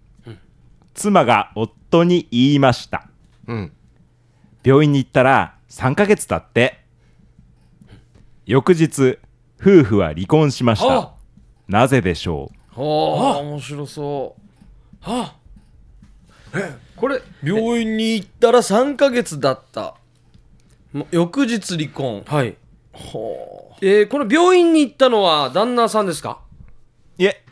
[0.92, 3.08] 妻が夫に言いました。
[3.46, 3.72] うん。
[4.62, 6.78] 病院に行ったら3ヶ月経って
[8.44, 9.18] 翌日
[9.58, 10.98] 夫婦は離婚しました。
[10.98, 11.14] あ。
[11.68, 12.80] なぜでしょう？
[12.82, 15.10] はあ面白そう。
[15.10, 15.36] は
[16.94, 19.94] これ病院に行ったら3ヶ月だった。
[20.92, 22.24] も翌日離婚。
[22.26, 22.58] はい。
[22.92, 26.40] はえーこの病院に行ったのは旦那さんですか？
[27.16, 27.42] いえ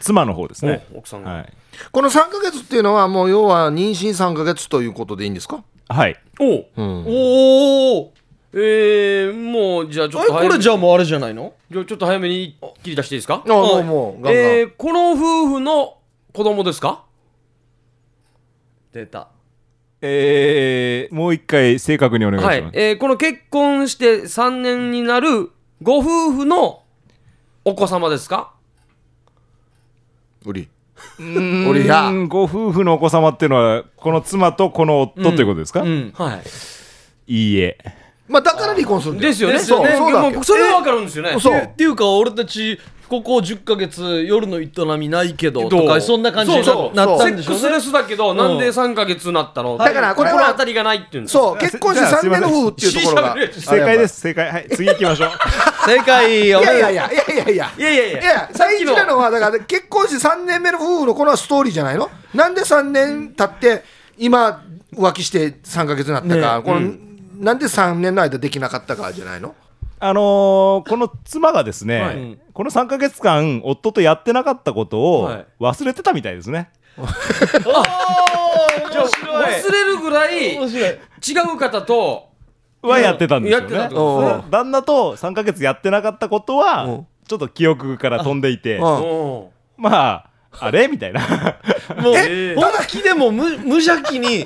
[0.00, 0.86] 妻の方ですね。
[0.94, 1.30] お奥さんが。
[1.30, 1.52] はい、
[1.92, 5.64] この3ヶ月っていうのはもう要は妊娠3ヶ月ということでいいんですか？
[5.88, 7.04] はい、おううん。
[7.06, 8.12] おお
[8.52, 11.52] えー、もうじゃあちょっとえこれじゃあもうあれじゃないの？
[11.70, 13.42] じゃあちょっと早めに切り出していいですか？
[13.44, 15.98] あもうもうガンガン、えー、この夫婦の
[16.32, 17.04] 子供ですか？
[18.92, 19.28] 出た。
[20.00, 25.50] えー、もう一回正確にお願いします、はい、えー、この結婚して3年になる
[25.82, 26.82] ご夫婦の
[27.64, 28.54] お子様ですか？
[30.46, 30.68] 売り。
[31.18, 32.10] うーん俺や。
[32.28, 36.12] ご夫婦のお子様っていうのはこの妻とこの夫ということですか、うん。
[36.14, 36.42] はい。
[37.26, 37.78] いいえ
[38.28, 39.48] まあ、だから離婚するんですよ。
[39.48, 39.54] ね。
[39.54, 39.96] ですよね。
[39.96, 41.36] そうそうそれは分かるんですよね。
[41.72, 49.78] っていうか、俺たち、ここ10か月、夜の営みないけど、とか、そんな感じになったんでしょ、ね、セックスレスだけど、なんで3か月なったの？
[49.78, 53.36] だから、これは当たりがないっていうそう、結婚して3年の夫婦っていうところが。
[53.54, 54.50] 正解です、正解。
[54.50, 55.30] はい、次行きましょう。
[55.86, 59.18] 正解、いやいやいや、いやいやいや、いやいやいや、最近なの。
[59.18, 62.10] は、だから、結婚して3年目の夫婦のこのストーリーじゃないの？
[62.34, 63.84] なんで3年経って、
[64.18, 64.62] 今、
[64.92, 67.05] 浮気して3か月になったか、この
[67.38, 69.54] なんで3年の間できなかったかじゃないの？
[69.98, 72.38] あのーこの妻がですね、はい。
[72.52, 75.46] この3か月間夫とやってなかったことをはい。
[75.60, 77.84] 忘れてたみたいですね、じゃあ
[79.64, 80.90] 忘れるぐらい面白い。
[80.90, 80.98] 違
[81.54, 82.28] う方と
[82.82, 84.44] はやってたんですよやってたねってことですね。
[84.50, 87.06] 旦那と3か月やってなかったことは、うん。
[87.26, 88.84] ちょっと記憶から飛んでいてうん。
[88.84, 90.88] おまああれ？
[90.88, 91.20] みたいな。
[92.00, 92.54] もうえ？
[92.54, 94.44] 本気でも無無邪気に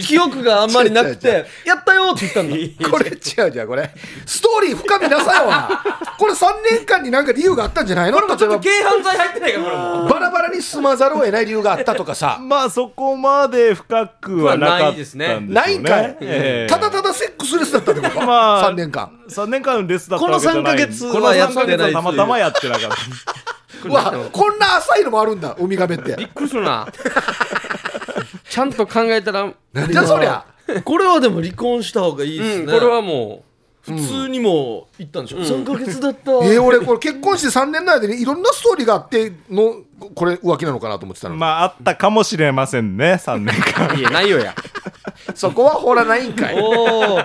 [0.00, 2.90] 記憶があんまりなく違う違うてやったよって言ったんだ。
[2.90, 3.90] これ違うじゃんこれ。
[4.26, 5.82] ストーリー深みなさよな
[6.18, 8.18] これ3年間になんか理由があったんじゃないの？
[8.18, 9.82] これもちょっと軽犯罪入ってないかこれも。
[10.04, 12.38] ばバラバラに住まざるを得ない理由があったとかさ。
[12.40, 15.40] まあそこまで深くはなかったんでしょうね。
[15.40, 16.72] ないんかい、ええ。
[16.72, 19.12] ただただセックスレスだったってこと、まあ3年間。
[19.28, 20.62] 3年間レスだったわけじゃない。
[20.62, 22.96] この3ヶ月はこのやって3ヶ月ないはたまたまやってなかった。
[23.88, 26.14] うわこんな浅いのもあるんだウミガメって。
[26.16, 26.86] びっくりするな
[28.52, 30.44] ちゃんと考えたらじゃそりゃ。
[30.84, 32.70] これはでも離婚した方がいいですね。
[32.70, 33.44] これはも
[33.80, 35.38] 普通にも言ったんでしょ。
[35.38, 36.32] 3ヶ月だった。
[36.32, 39.76] えー、俺これ結婚して3年の間にいろんなストーリーがあっての
[40.14, 43.96] これ浮気なのかなと思ってたの、まああったかもしれませんね3年間。
[43.96, 44.54] ういやないよや。
[45.34, 46.56] そこは掘らないんかい。
[46.56, 47.20] なおお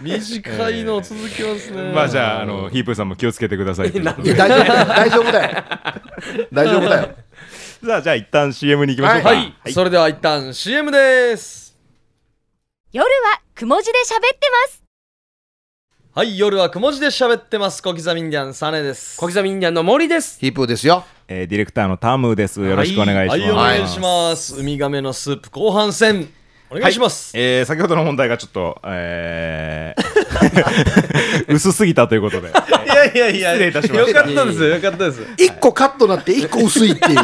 [0.00, 4.14] 短いの続きますね、まあじゃああのヒープーさんも気をつけてくださいとい大
[5.10, 5.62] 丈夫だよ。
[6.50, 7.14] 大丈夫だよ
[7.82, 9.28] じゃあじゃあ一旦 CM に行きましょうか。
[9.30, 11.74] はい、それでは一旦 CM です。
[12.92, 13.10] 夜は
[13.54, 14.84] くも字で喋ってます。
[16.12, 17.82] はい夜はくも字で喋ってます。
[17.82, 19.16] 小刻みインディアンサネです。
[19.16, 20.38] 小刻みインディアンの森です。
[20.40, 21.06] ヒープーですよ。
[21.26, 22.60] えーディレクターのタムです。
[22.60, 23.50] よろしくお願いします、はい。
[23.50, 24.60] お願いします。
[24.60, 26.28] ウミガメのスープ後半戦。
[26.70, 29.99] お願いします、えー先ほどの問題がちょっと、えー
[31.48, 32.52] 薄すぎたということで、い
[32.88, 34.08] やいやいや失礼いたしました。
[34.10, 35.26] よかったですよかったです。
[35.36, 37.18] 一個カットなって一個薄いっていう。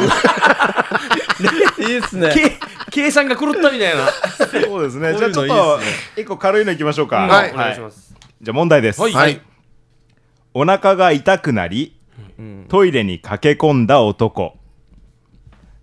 [1.79, 2.31] いいっすね。
[2.33, 2.57] け
[2.91, 4.07] 計算が狂ったみたいな。
[4.65, 5.11] そうですね。
[5.11, 7.51] こうじゃあちょっいいいとですね一個軽いのいきましょうか、はい。
[7.51, 8.15] お願いします。
[8.41, 9.13] じゃあ問題です、はい。
[9.13, 9.41] はい。
[10.53, 11.95] お腹が痛くなり、
[12.69, 14.57] トイレに駆け込んだ男。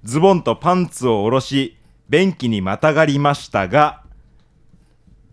[0.04, 1.78] ズボンとパンツを下ろし
[2.10, 4.02] 便器にまたがりましたが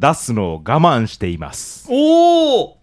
[0.01, 1.85] 出すのを我慢しています。
[1.87, 2.77] おお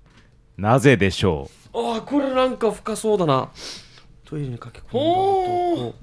[0.56, 3.50] なぜでしょああこれなんか深そうだな。
[4.24, 5.94] トイレに駆け込んだほ男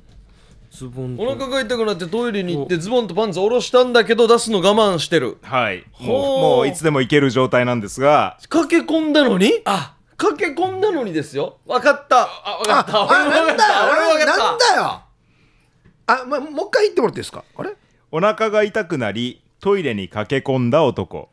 [0.72, 1.24] ズボンと。
[1.24, 5.38] お腹が痛くなってトイレに行ってズボンとパンツ下ろしたんだけど出すの我慢してる。
[5.42, 5.86] うはい。
[6.02, 8.38] もうもういつでもいける状態なんですが。
[8.50, 9.54] 駆け込んだのに？
[9.64, 9.96] あ。
[10.18, 11.60] 駆け込んだのにですよ。
[11.66, 12.24] 分かった。
[12.24, 13.02] あ分かった。
[13.04, 13.90] あ俺も分かった。
[13.90, 14.44] 俺も分かった。
[14.44, 15.02] なんだよ。
[16.08, 17.46] あ、ま、もう一回言ってもらっていいですか？
[17.58, 17.74] あれ？
[18.12, 21.30] お腹が痛くなりトイレに駆け込んだ男。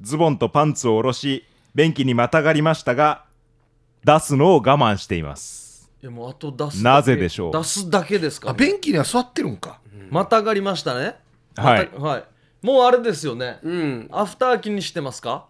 [0.00, 1.44] ズボンとパンツを下ろし
[1.74, 3.24] 便器にまたがりましたが
[4.02, 5.90] 出すのを我慢しています。
[6.02, 6.94] いやもうあと出すだけ。
[6.96, 7.52] なぜでしょう？
[7.52, 9.78] 出すだけですかあ便器には座ってるんか。
[10.08, 11.16] またがりましたね。
[11.54, 11.90] はい。
[11.92, 12.24] またはい。
[12.62, 13.58] もうあれですよね。
[13.62, 14.08] うん。
[14.10, 15.44] アフター気にしてますか？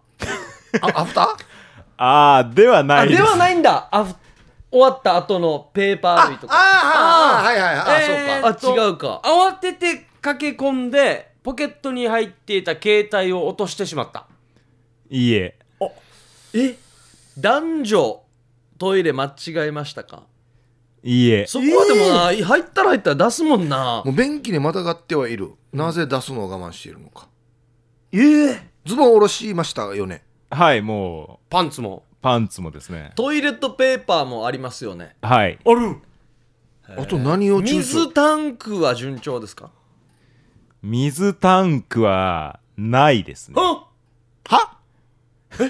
[0.81, 1.27] あアフター？
[1.95, 3.23] あーではなあいです。
[3.23, 3.87] ではないんだ。
[3.89, 4.13] アフ
[4.69, 6.53] 終わった後のペーパー類とか。
[6.57, 7.85] ああはいはいはい。
[7.87, 8.79] あ、えーそうか。
[8.81, 9.21] あ違うか。
[9.23, 14.27] 慌てて駆け込んでポケットに入っていた携帯を落としてしまった。
[15.09, 15.57] いいえ。
[16.53, 16.75] え？
[17.37, 18.23] 男女
[18.77, 20.23] トイレ間違えましたか？
[21.03, 21.47] いいえ。
[21.47, 24.03] そこはでもな、入ったら入ったら出すもんな。
[24.05, 25.53] もう便器にまたがってはいる。
[25.73, 27.27] なぜ出すのを我慢しているのか。
[28.11, 30.23] ええズボン下ろしましたよね。
[30.49, 31.49] はいもう。
[31.49, 32.03] パンツも。
[32.21, 33.13] パンツもですね。
[33.15, 35.15] トイレットペーパーもありますよね。
[35.21, 35.57] はい。
[35.65, 35.97] ある。
[36.97, 39.71] あと何を注水タンクは順調ですか？
[40.83, 43.55] 水タンクはないですね。
[43.61, 43.85] は
[44.47, 44.77] は？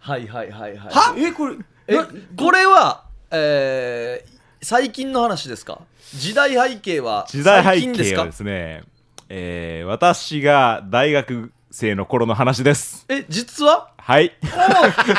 [0.00, 0.78] はいはいはいはい。
[0.78, 1.14] は？
[1.16, 1.56] えこれ
[1.88, 1.98] え
[2.36, 5.80] これはえー最近の話ですか？
[6.14, 8.16] 時代背景は時代背最近ですか？
[8.16, 8.82] 景はですね
[9.28, 13.04] えー私が大学生の頃の話です。
[13.08, 13.90] え実は？
[13.98, 14.32] はい。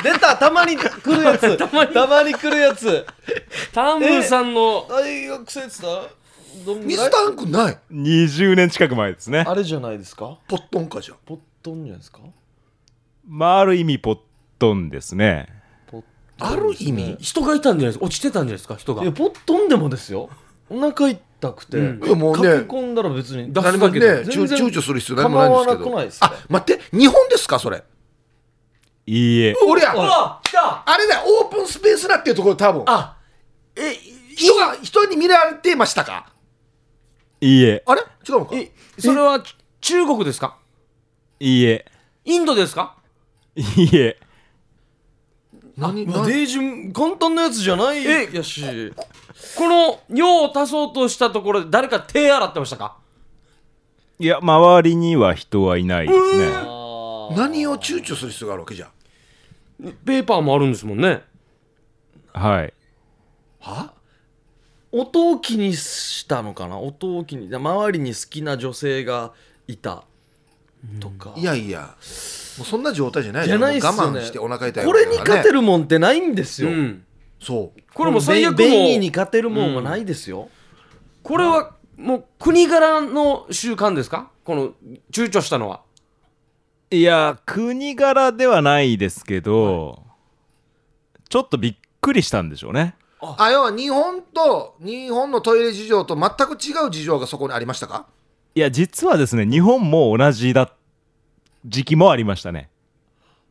[0.03, 0.35] 出た。
[0.37, 0.83] たまに来
[1.15, 1.55] るやつ。
[1.59, 1.67] た
[2.07, 2.33] まに。
[2.33, 3.05] 来るやつ。
[3.73, 6.01] タンブーさんの大学生って言った？
[6.03, 6.09] ら
[6.65, 6.87] どんぐらい？
[6.87, 7.77] 水タンクない。
[7.91, 9.45] 20年近く前ですね。
[9.47, 10.37] あれじゃないですか？
[10.47, 12.19] ポットンかじゃポットンじゃないですか？
[13.27, 14.19] まあある意味ポッ
[14.59, 15.47] トンですね。
[15.87, 16.03] ポッ
[16.39, 17.17] ある意味？
[17.19, 17.99] 人がいたんじゃないです。
[17.99, 18.75] か落ちてたんじゃないですか？
[18.75, 19.03] 人が。
[19.03, 20.29] いやポットンでもですよ。
[20.69, 22.05] お腹痛くて、うん。
[22.05, 26.25] いやもうね駆け込んだら別に出す何もねだけで躊全然躊躇する必要何もないんですけ構わなくないどですか？
[26.25, 27.83] あ待って日本ですかそれ？
[29.05, 29.55] いいえ。
[29.65, 30.83] 俺やうわ来た。
[30.85, 32.83] あれだよオープンスペースだっていうところ多分。
[32.87, 33.17] あ
[33.75, 33.93] え
[34.35, 36.33] 人が人に見られてましたか？
[37.41, 37.83] いいえ。
[37.85, 38.01] あれ？
[38.27, 38.55] 違うのか？
[38.55, 39.43] えそれは
[39.81, 40.57] 中国ですか？
[41.39, 41.85] いいえ。
[42.25, 42.95] インドですか？
[43.55, 44.19] いいえ。
[45.77, 46.05] 何？
[46.25, 48.29] デイジュ簡単なやつじゃないえ？
[48.33, 48.91] やし。
[49.55, 52.97] この用を足そうとしたところで誰か手洗ってましたか？
[54.19, 56.49] いや周りには人はいないですね。
[57.35, 58.87] 何を躊躇する必要があるわけじゃ。
[58.87, 58.91] ん
[60.05, 61.21] ペーパーもあるんですもんね。
[62.33, 62.73] はい。
[63.59, 63.93] は？
[64.91, 66.79] 音を気にしたのかな？
[66.79, 69.33] 音を気に周りに好きな女性が
[69.67, 70.03] いた
[70.99, 71.95] とか、いやいや。
[72.57, 73.97] もうそんな状態じゃないじゃないっすよね。
[73.99, 77.03] 我慢してお腹痛いこれに勝てるるもんってないんですよ、うん。
[77.39, 77.81] そう。
[77.93, 80.49] これも最悪も便便意に勝てるもんはないですよ、
[81.21, 84.31] これはもう国柄の習慣ですか？
[84.43, 84.73] この
[85.11, 85.81] 躊躇したのは。
[86.89, 90.01] いや国柄ではないですけど、
[91.27, 93.51] ちょっとびっくりしたんでしょうねあ。
[93.51, 98.07] 要は日本と日本のトイレ事情と全く違う事情がそこにありましたか？
[98.55, 100.71] いや実はですね日本も同じだ
[101.65, 102.69] 時期もありましたね。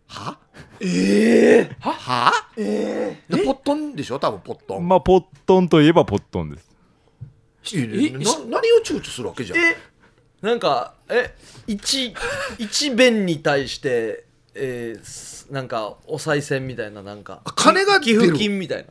[0.09, 0.39] は？
[0.81, 2.33] ええは？
[2.57, 4.19] えでポットンでしょ？
[4.19, 7.77] 多分ポットン、まあポットンといえばポットンです。
[7.77, 9.59] いやいやな何を躊躇するわけじゃん？
[9.59, 9.77] え
[10.43, 11.35] なんかえ
[11.67, 12.15] 一
[12.59, 14.25] 一弁に対して
[14.55, 17.41] えーすなんかお賽銭みたいななんか。
[17.45, 18.21] あ金が寄出る。
[18.29, 18.89] 付金みたいな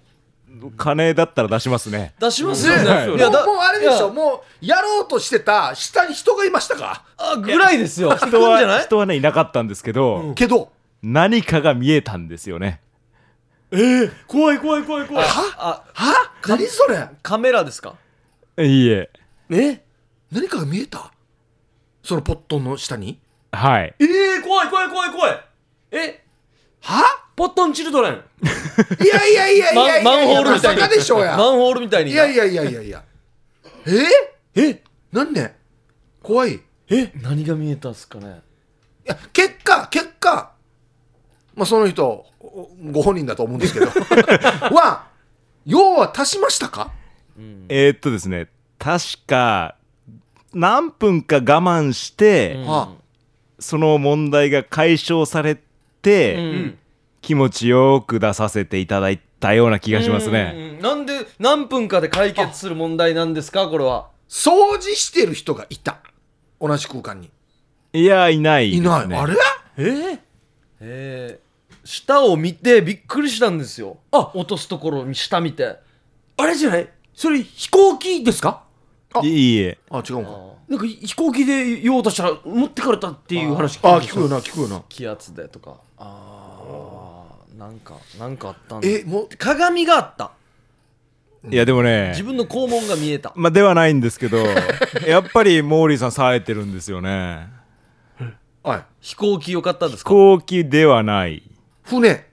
[0.78, 2.14] 金だったら出しますね。
[2.20, 2.78] 出しますよ。
[2.78, 3.20] ね、はいもうい。
[3.22, 4.12] やだもうあれでしょ。
[4.12, 8.16] もうやろうとしてた下に人がいましたか、あぐらいですよ。
[8.16, 10.72] 人はい人はねいなかったんですけど、けど？
[11.02, 12.82] 何かが見えたんですよね。
[14.28, 15.26] 怖い怖い怖い怖い。
[15.58, 16.32] あは？
[16.48, 17.10] 何それ？
[17.22, 17.96] カメラですか？
[18.58, 19.10] いいえ。
[19.50, 19.84] え？
[20.32, 21.12] 何かが見えた？
[22.04, 23.20] そのポットの下に？
[23.52, 23.96] はい。
[24.00, 25.46] えー、怖い怖い怖い怖い。
[25.92, 26.25] え？
[26.86, 27.04] は？
[27.36, 28.14] ポットンチルドレン。
[28.14, 30.82] いやいやいやいやいやマンマンホールみたいに。
[30.82, 31.36] まさかでしょうや。
[31.36, 33.04] マンホールみたいにいやいやいやいやいや。
[34.56, 34.62] え？
[34.62, 34.84] え？
[35.12, 35.54] なんで？
[36.24, 36.54] 怖い。
[36.54, 37.12] いえ？
[37.22, 38.42] 何が見えたんすかね。
[39.04, 40.52] や結果結果。
[41.56, 43.88] まあその人おご本人だと思うんですけど。
[44.74, 45.08] は
[45.66, 46.92] 要は足しましたか？
[47.68, 48.48] えーっとですね。
[48.80, 49.76] 確か
[50.54, 52.68] 何分か我慢して、うん。
[52.68, 52.94] は
[53.60, 55.65] その問題が解消されて、
[56.12, 56.78] うん。
[57.22, 64.10] 気持ちよく出させていただいたような気がしますね、うんうんなんで何分かで解決する問題なんですかこれは。
[64.30, 66.00] 掃除してる人がいた。
[66.62, 67.32] 同じ空間に。
[67.94, 69.20] いやいないですいねない。
[69.20, 69.36] あれ？
[69.78, 70.20] え
[70.82, 73.98] えー、下を見てびっくりしたんですよ。
[74.12, 74.32] あ。
[74.36, 75.78] 落とすところに下見て。
[76.38, 76.90] あれじゃない？
[77.14, 78.64] それ飛行機ですか？
[78.64, 78.65] あ
[79.24, 79.78] いいえ。
[79.90, 80.32] あ違うんか。
[80.68, 84.84] なんか飛行機で用としたら持ってかれたっていう話あ聞くよな聞くよな。
[84.90, 85.76] 気圧でとか。
[85.98, 88.88] ああなんかなんかあったんだ。
[88.88, 89.30] えもう。
[89.38, 90.32] 鏡があった。
[91.50, 92.10] いやでもね。
[92.10, 93.32] 自分の肛門が見えた。
[93.36, 94.38] まあではないんですけど
[95.08, 97.48] やっぱりモーリーさん冴えてるんですよね。
[98.64, 98.84] はい。
[99.00, 101.44] 飛行機良かったです飛か行機ではない。
[101.84, 102.26] 船。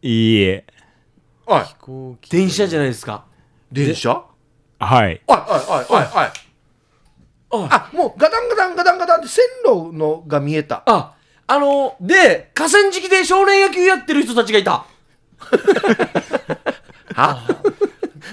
[0.00, 0.64] いいえ。
[1.44, 1.64] はい。
[1.66, 2.30] 飛行機。
[2.30, 3.26] 電車じゃないですか。
[3.70, 4.24] 電車？
[4.78, 5.20] はい。
[5.26, 6.32] はいはいはいはいはい。
[7.70, 10.82] あもうガタンガタンガタンガタンって線路のが見えた。
[10.86, 11.14] あ
[11.46, 14.84] あので河川敷で少年野球やってる人たちがいた。
[17.14, 17.42] は？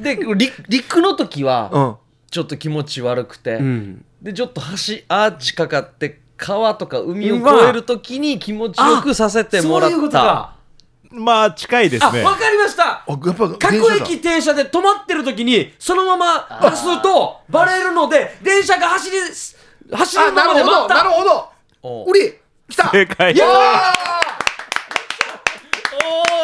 [0.01, 1.95] で陸陸の時はうん。
[2.31, 4.03] ちょっと気持ち悪くて、ん。
[4.19, 4.65] でちょっと橋
[5.07, 10.55] アーチかかって川とか海を越える時に気持ちよくさせてもらっそういうことたか
[11.13, 13.03] まあ近いですあ、ねわかりました。
[13.05, 19.17] あやっぱ各駅停車で止まってる時にそのまま出すとバレるので電車が走り
[19.91, 21.49] 走るままで待っるほどなるたほど。
[21.83, 22.33] おウリ
[22.67, 22.89] 来た。
[22.89, 23.33] 正解。
[23.33, 23.51] いやお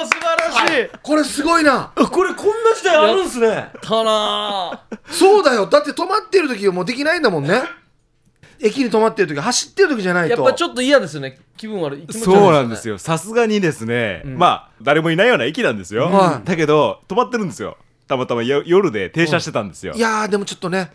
[0.03, 0.75] ー素晴らしい。
[0.83, 1.91] ーこれすごいな。
[1.95, 3.69] あこれこんな時代あるんすね。
[3.81, 5.65] たなそうだよ。
[5.65, 7.63] だって止まってる時はもうできないんだもんね
[8.61, 10.35] 駅に止まってる時走ってる時じゃないと。
[10.35, 11.39] やっぱちょっと嫌ですね。
[11.57, 12.01] 気分悪い。
[12.01, 12.95] 気持ち悪いそうなんですよ。
[12.95, 14.37] よさすがにですね、ん。
[14.37, 16.47] まあ誰もいないような駅なんですよ、はい。
[16.47, 17.77] だけど止まってるんですよ。
[18.07, 20.91] たまたまよ夜で停車してたんですよ、いやーでもちょっとね。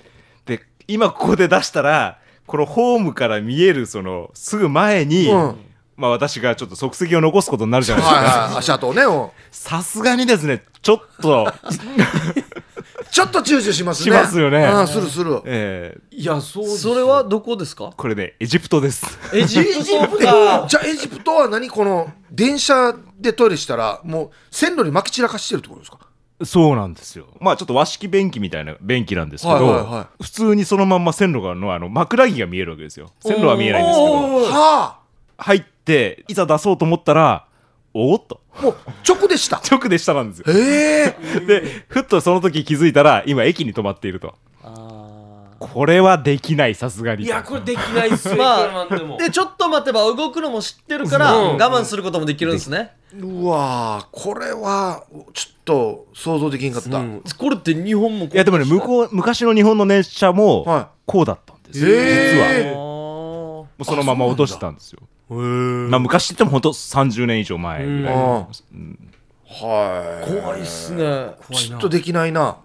[0.46, 5.56] で今ここで出したらこのホームから見えるそのすぐ前に、うん。
[5.96, 8.20] まあ私がちょっと足跡を残すことになるじゃないですか。
[8.20, 8.58] はいはい。
[8.58, 9.30] 足跡をねうん。
[9.50, 11.46] さすがにですねちょっと
[13.10, 14.04] ちょっと躊躇しますね。
[14.04, 14.64] しますよね。
[14.64, 15.40] うんするする。
[15.44, 17.84] えいやそうそれはどこですか？
[17.84, 19.18] ーこれねエジプトです。
[19.32, 21.68] エジプトえかじゃあエジプトは何？
[21.70, 25.98] この電車でトイレしたらもう線路に撒き散らかしてるってことですか？
[26.44, 27.26] そうなんですよ。
[27.40, 33.12] まあちょっと和式便器みたいな便器なんですけど、はいはいは普通にそのまんま線路がのあの枕木が見えるわけですよ。
[33.20, 34.12] 線路は見えないんですけど。
[34.52, 34.98] は
[35.38, 37.46] 入っていざ出そうと思ったら
[37.94, 38.40] おーっと。
[38.58, 38.76] あもう
[39.08, 39.62] 直でした。
[39.70, 40.44] 直で下なんですよ。
[40.48, 44.34] へえ でふっとその時気づいたら今駅に止まっていると。
[44.62, 48.36] あこれはできないさすがにいやこれできないっすよ。
[48.42, 51.56] まあでちょっと待てば動くのも知ってるからうん。
[51.56, 52.92] 我慢することもできるんですね。
[53.16, 57.22] うわーこれはちょっと想像できんかった、うん。
[57.38, 62.64] これって日本もいやでもね向こう昔の日本の電車もはこうだったんですよ、へー。
[62.64, 62.72] 実は。
[62.72, 68.98] あもうそのまま落としてたんですよまあ昔って言っても本当30年以上前ぐらい、あうん。
[69.46, 70.42] はい。
[70.42, 71.30] 怖いっすね。
[71.52, 72.58] ちょっとできないな。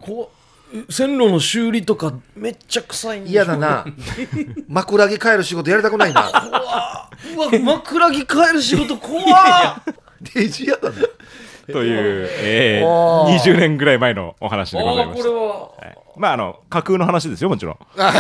[0.89, 3.86] 線路の修理とかめっちゃ臭い嫌だな。
[4.67, 6.22] 枕木帰る仕事やりたくないな。
[6.22, 7.10] うわ
[7.63, 9.84] 枕木変える仕事怖っ。
[10.36, 10.98] デジ嫌だね
[11.72, 13.39] という、えー、あー。
[13.39, 15.30] 20年ぐらい前のお話でございました。
[15.30, 15.48] これは。
[15.50, 17.77] はいまああの架空の話ですよもちろん。
[17.95, 18.12] まあ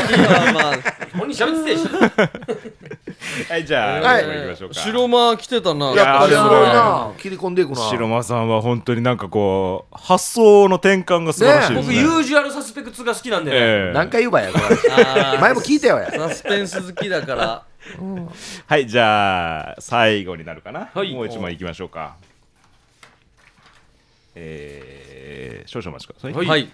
[1.17, 4.25] 本人喋ってたしはいじゃあ、はい。
[4.25, 4.75] 行きましょうか。
[4.75, 5.91] 白間来てたな。
[5.91, 7.75] いやごいな切り込んでいくな。
[7.75, 13.93] 白間さんは本当になんかこう発想の転換が素晴らしいです僕ねユージュアルサスペクツが好きなんで、ええ。
[13.93, 14.63] 何回言うばやこれ。
[15.41, 17.65] 前も聞いたよやサスペンス好きだから。
[18.65, 21.13] はいじゃあ最後になるかな、はい。
[21.13, 22.15] もう一枚いきましょうか。
[24.35, 26.47] えー、少々お待ちください、はい。
[26.47, 26.71] はい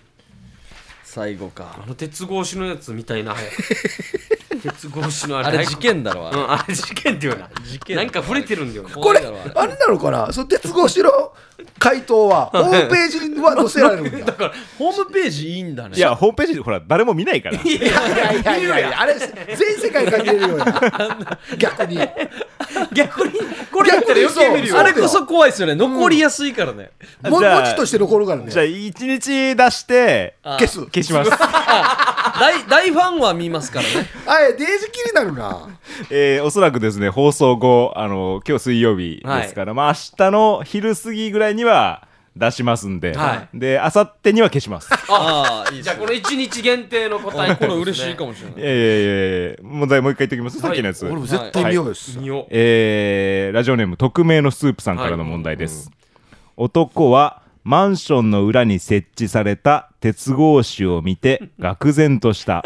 [1.15, 1.79] 最後か。
[1.81, 3.33] あの鉄格子のやつみたいな。
[3.33, 3.47] 早
[4.59, 6.37] く鉄格子のああれれ事件だろあれ。
[6.37, 7.49] うんあれ事件っていうな。
[7.63, 8.89] 事件なんか触れてるんだよな。
[8.89, 9.77] これ怖いだろあれ。
[9.77, 10.33] なのかな？
[10.33, 11.31] その鉄格子の
[11.79, 14.33] 回答は ホームページには載せられるんだ。
[14.77, 15.95] ホームページいいんだね。
[15.95, 17.55] いやホームページでほら誰も見ないから。
[17.55, 18.79] いやいやいやいや。
[18.79, 19.27] いやあれ全
[19.79, 21.99] 世界から見れるようや逆に。
[22.91, 23.39] 逆に
[23.71, 24.79] これやったら余計見るよ。
[24.79, 25.75] あれこそ怖いですよね。
[25.75, 26.91] 残りやすいからね。
[27.21, 28.51] もじゃあ文字として残るからね。
[28.51, 30.57] じゃあ1日出してあ。
[30.59, 30.79] 消す。
[30.85, 31.31] 消します。
[32.39, 34.09] 大大ファンは見ますからね。
[34.25, 35.69] あれデージ気になるな。
[36.09, 44.89] えーおそらくですね放送後あの今日水曜日ですから、まあ明日の昼過ぎぐらいには出しますんで、はで明後日には消します。
[45.09, 48.61] ああいいじゃあこの1日限定の答えあこれ嬉しいかもしれない。
[48.61, 52.45] いやいやいや問題もう一回言っておきます、さっきのやつ、俺も絶対見ようです、見よう。
[52.49, 55.89] えーラジオネーム匿名のスープさんからの問題です、
[56.57, 62.63] 男はマンションの裏に設置された鉄格子を見て 愕然とした。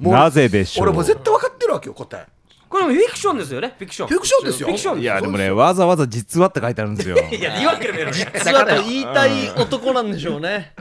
[0.00, 0.86] なぜでしょう？
[0.86, 2.26] 俺もう絶対分かってるわけよ答え。
[2.68, 3.74] これもフィクションですよね。
[3.76, 4.08] フィクション。
[4.08, 4.66] フィクションですよ。
[4.68, 5.00] フィクション。
[5.00, 7.16] いやでもねわざわざ実はって書いてあるんですよ。
[7.30, 10.74] いや言い訳るやろ実はと言いたい男なんでしょうね。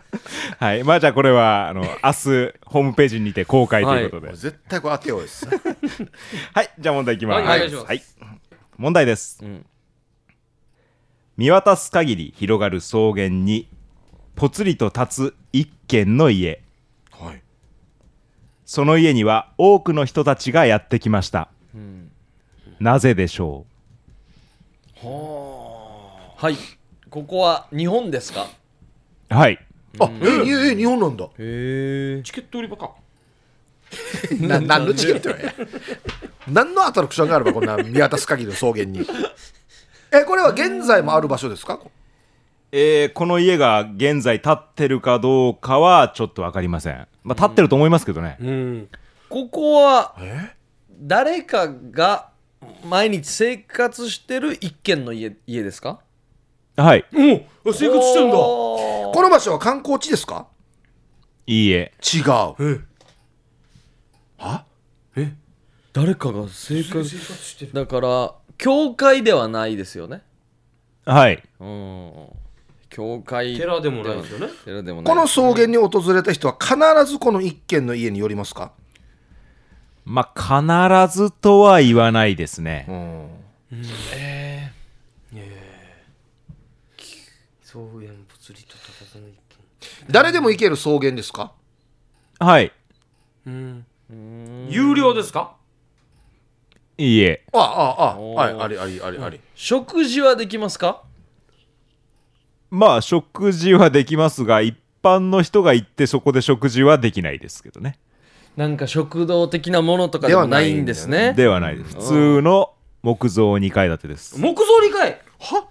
[0.59, 0.83] はい。
[0.83, 1.93] まあじゃあこれはあの明日
[2.65, 5.47] ホームページにて公開ということで、はい絶対これ当てようです。
[6.77, 8.03] じゃあ問題いきます、はいはい。
[8.77, 9.65] 問題です、ん
[11.37, 13.67] 見渡す限り広がる草原に
[14.35, 16.61] ぽつりと立つ一軒の家。
[17.11, 17.41] はい。
[18.65, 21.49] その家には多くの人たちがやってきました、
[22.79, 23.65] なぜでしょ
[25.01, 26.55] はい。
[27.09, 28.47] ここは日本ですか？
[29.31, 29.59] うはい。
[29.99, 31.25] あええ日本なんだ。
[31.25, 32.91] へえチケット売り場か。
[34.39, 35.53] な何のチケットや？
[36.47, 39.05] 何のアトラクションがあればこんな見渡す限りの草原に
[40.13, 41.79] えこれは現在もある場所ですか？
[42.71, 48.89] えーこの家が現在建ってるかどうかはちょっと分かりません、まあ、建ってると思いますけどね、うん。
[49.29, 50.55] ここはえ？
[51.01, 52.29] 誰かが
[52.87, 55.99] 毎日生活してる一軒の家家ですか？
[56.77, 57.05] はい。
[57.65, 58.35] おお生活してんだ。
[58.35, 60.47] この場所は観光地ですか？
[61.45, 61.91] いいえ。
[62.01, 62.23] 違う。
[62.59, 62.79] え？
[64.37, 64.65] は？
[65.93, 67.05] 誰かが生活
[67.71, 70.21] だから教会ではないですよね。
[71.05, 71.43] はい。
[71.59, 72.27] うん。
[72.89, 73.57] 教会。
[73.57, 74.47] 寺でもないですよね。
[74.65, 75.15] 寺でもない。
[75.15, 76.75] この草原に訪れた人は必
[77.11, 78.71] ずこの一軒の家に寄りますか？
[80.05, 82.85] まあ必ずとは言わないですね、
[87.63, 89.37] 草原ぽつりと佇む一
[90.11, 91.53] 誰でも行ける草原ですか？
[92.37, 92.73] はい。
[93.45, 93.85] 軒
[94.69, 95.55] 有料ですか？
[97.03, 97.43] いいえ。
[97.53, 98.17] あああ。
[98.17, 98.37] おー。
[98.37, 99.39] はいありありありあり。
[99.55, 101.03] 食事はできますか？
[102.71, 107.99] まあ食事はできますが一般の人が行ってそこで食事はできないですけどね。
[108.55, 111.33] なんか食堂的なものとかでもないんですね。
[111.33, 111.95] ではないです。
[111.95, 114.39] 普通の木造2階建てです。
[114.39, 115.19] 木造2階？
[115.39, 115.67] は？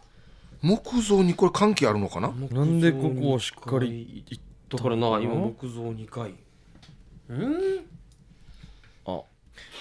[0.61, 2.33] 木造にこれ関係あるのかな？
[2.51, 4.25] なんでここをしっかり
[4.69, 6.35] だからな今木造2階。
[7.31, 7.33] あ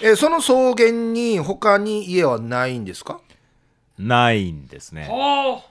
[0.02, 3.20] えその草原に他に家はないんですか？
[3.98, 5.08] ないんですね。
[5.10, 5.64] あ。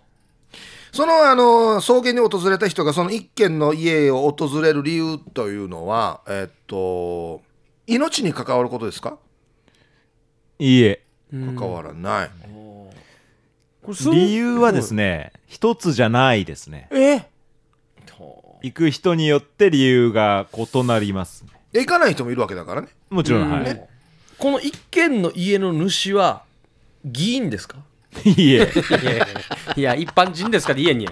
[0.92, 7.42] そのあの草原に訪れた人がその一軒の家を訪れる理由というのはえっと
[7.88, 9.18] 命に関わることですか？
[10.60, 11.02] いいえ。
[11.32, 12.30] 関わらない、
[14.12, 16.90] 理由はですね一つじゃないですね。
[16.92, 17.26] え？
[18.64, 22.90] 行く人によって理由が異なりますで行かない人もいるわけだからね。
[23.10, 23.50] もちろん。
[23.50, 23.64] はい。
[23.64, 23.90] ね
[24.42, 26.42] この一軒の家の主は
[27.06, 27.78] 議員ですか？
[28.26, 29.28] いいえいやいや
[29.78, 31.08] いや一般人ですから家に。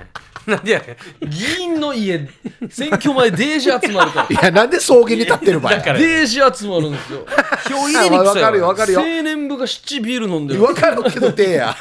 [0.48, 0.82] なんでや
[1.22, 2.28] 議員の家
[2.72, 6.00] 選挙前デージ集まるかいやなんで草原に立ってる場合だから。
[6.00, 7.26] デージ集まるんですよ。
[7.70, 9.00] 票入れにくわさかるよわかるよ。
[9.02, 10.64] 青年部が七ビール飲んでる。
[10.64, 11.76] わかるけど手や。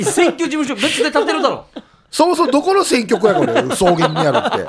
[0.00, 1.66] 選挙事務所別で建てるだろ。
[2.10, 3.62] そもそもどこの選挙区やこれ？
[3.70, 4.66] 草原にあるって。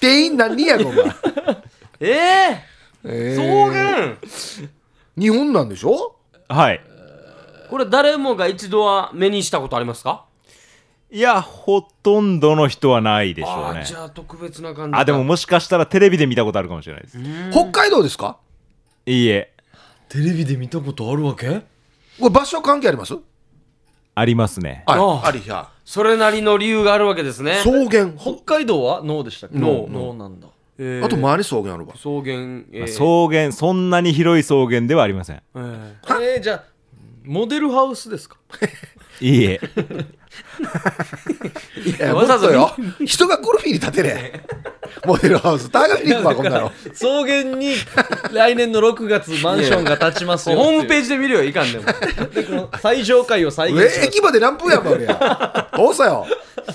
[0.00, 1.04] 店員何人やろお前？
[2.00, 2.69] ええ
[3.04, 4.16] え草ー原。
[5.18, 6.16] 日本なんでしょ？
[6.48, 6.80] はい。
[7.68, 10.24] これ誰もが一度は目にしたことありますか？
[11.12, 13.80] いやほとんどの人はないでしょうね。
[13.80, 17.18] あーじゃあ特別な感じあでももしかしたらテレビで見たことあるかもしれないです。
[17.50, 18.38] 北海道ですか？
[19.06, 19.52] いいえ。
[20.08, 21.48] テレビで見たことあるわけ？
[22.18, 23.14] これ場所関係あります？
[24.14, 24.84] ありますね。
[24.86, 25.30] はいああ。
[25.30, 25.68] りや。
[25.84, 27.58] それなりの理由があるわけですね。
[27.60, 28.12] 草原。
[28.16, 29.58] 北海道はノーでしたっけ？
[29.58, 30.46] ノーノーなんだ
[30.82, 31.04] えー。
[31.04, 31.92] あと周り草原あるわ。
[31.92, 32.22] 草原、
[32.72, 32.86] えー。
[32.86, 35.42] 草原そんなに広い草原ではありません。
[35.54, 36.20] えー。
[36.22, 36.64] えー、じゃあ
[37.22, 38.38] モデルハウスですか？
[39.20, 39.60] いいえ。
[41.84, 42.70] いやもわざとよ。
[43.04, 44.40] 人がゴルフに立てれ。
[45.04, 46.72] モデルハウス高みに行くわこんなの。
[46.94, 47.74] 草原に
[48.32, 51.84] 来年の6月マンションが建ちますよホームペーージで見るよいかんでも。
[52.30, 56.26] ジでこの最上階を再現駅まで何分やんば俺やどうさよ。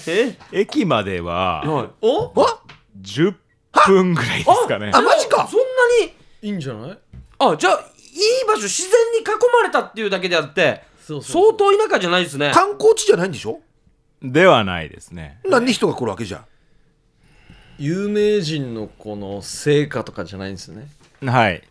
[0.07, 0.37] え？
[0.51, 1.87] 駅までははい。
[2.01, 2.31] お？
[2.43, 2.59] あ
[3.01, 3.33] 10
[3.87, 4.91] 分ぐらいですかね。
[4.93, 5.47] あマジか。
[5.47, 6.97] そんなにいいんじゃない？
[7.39, 9.23] あじゃあいい場所自然に囲
[9.53, 12.51] まれたっていうだけであってそうそう相当田舎じゃないですね。
[12.53, 13.59] 観光地じゃないんでしょ？
[14.21, 15.39] ではないですね。
[15.45, 16.45] 何に人が来るわけじゃん？
[17.77, 20.87] 有名人のこの成果とかじゃないんですね。
[21.25, 21.61] はい。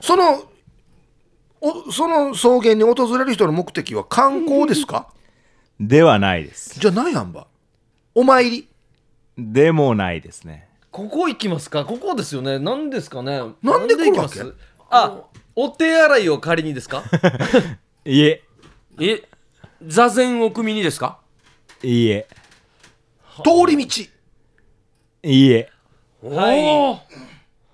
[0.00, 0.44] その
[1.60, 5.08] おその草原に訪れる人の目的は観光ですか？
[5.80, 6.78] ではないです。
[6.80, 7.46] じゃあ何やんば
[8.14, 8.67] お参り
[9.38, 10.68] でもないですね。
[10.90, 11.84] ここ行きますか？
[11.84, 12.58] ここですよね。
[12.58, 13.40] 何ですかね？
[13.62, 14.12] なんで来るわけ？
[14.12, 14.54] 行きます？
[14.90, 15.22] あ
[15.54, 17.04] お手洗いを借りにですか？
[18.04, 18.42] いえ。
[19.00, 19.22] え
[19.86, 21.18] 座禅を組みにですか？
[21.82, 22.26] いいえ。
[23.44, 24.02] 通り道。
[25.22, 25.70] いいえ。
[26.22, 27.00] は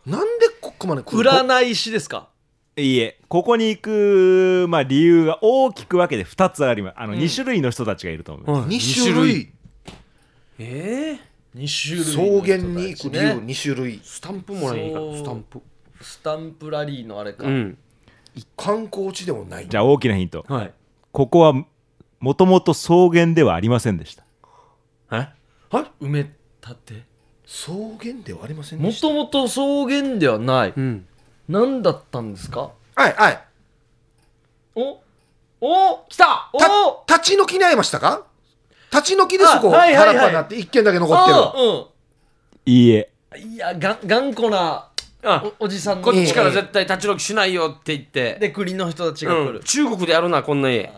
[0.04, 2.28] なんでここまで来る占い師ですか？
[2.76, 3.18] いいえ。
[3.28, 6.94] ここに行く、まあ、理由が大きく分けて2つあります。
[6.98, 9.52] あの、2種類の人たちがいると思います、2種類。
[10.58, 11.18] えー、
[11.54, 14.00] 2種草類原に行く理由ね2種類。
[14.02, 15.60] スタンプもらえいいかスタンプ？
[16.00, 17.78] スタンプラリーのあれか、うん。
[18.56, 19.68] 観光地でもない。
[19.68, 20.44] じゃあ大きなヒント。
[20.48, 20.72] はい。
[21.12, 21.52] ここは
[22.18, 24.24] もともと草原ではありませんでした。
[25.12, 25.28] え？
[25.70, 27.02] はい埋め立て？
[27.46, 29.08] 草原ではありませんでもした。
[29.08, 31.06] ともと草原ではない、うん。
[31.48, 32.72] 何だったんですか？
[32.96, 33.44] はいはい。
[34.74, 34.98] お？
[35.60, 36.04] お？
[36.08, 36.50] 来た！
[36.52, 36.58] お？
[37.06, 38.26] た立ち退きに会いましたか？
[38.94, 40.16] 立ち退きでそこあはいはいはい。
[40.16, 41.36] 原っぱになって一軒だけ残ってる。
[41.36, 41.86] あ
[42.66, 43.10] いいえ。
[43.34, 44.88] うんいやが頑固な
[45.24, 48.38] あおおじさんのこっちから絶対立ち退きしないよって言って。
[48.38, 49.52] で国の人たちが来うん。
[49.54, 50.92] る、中国でやるなこんな家。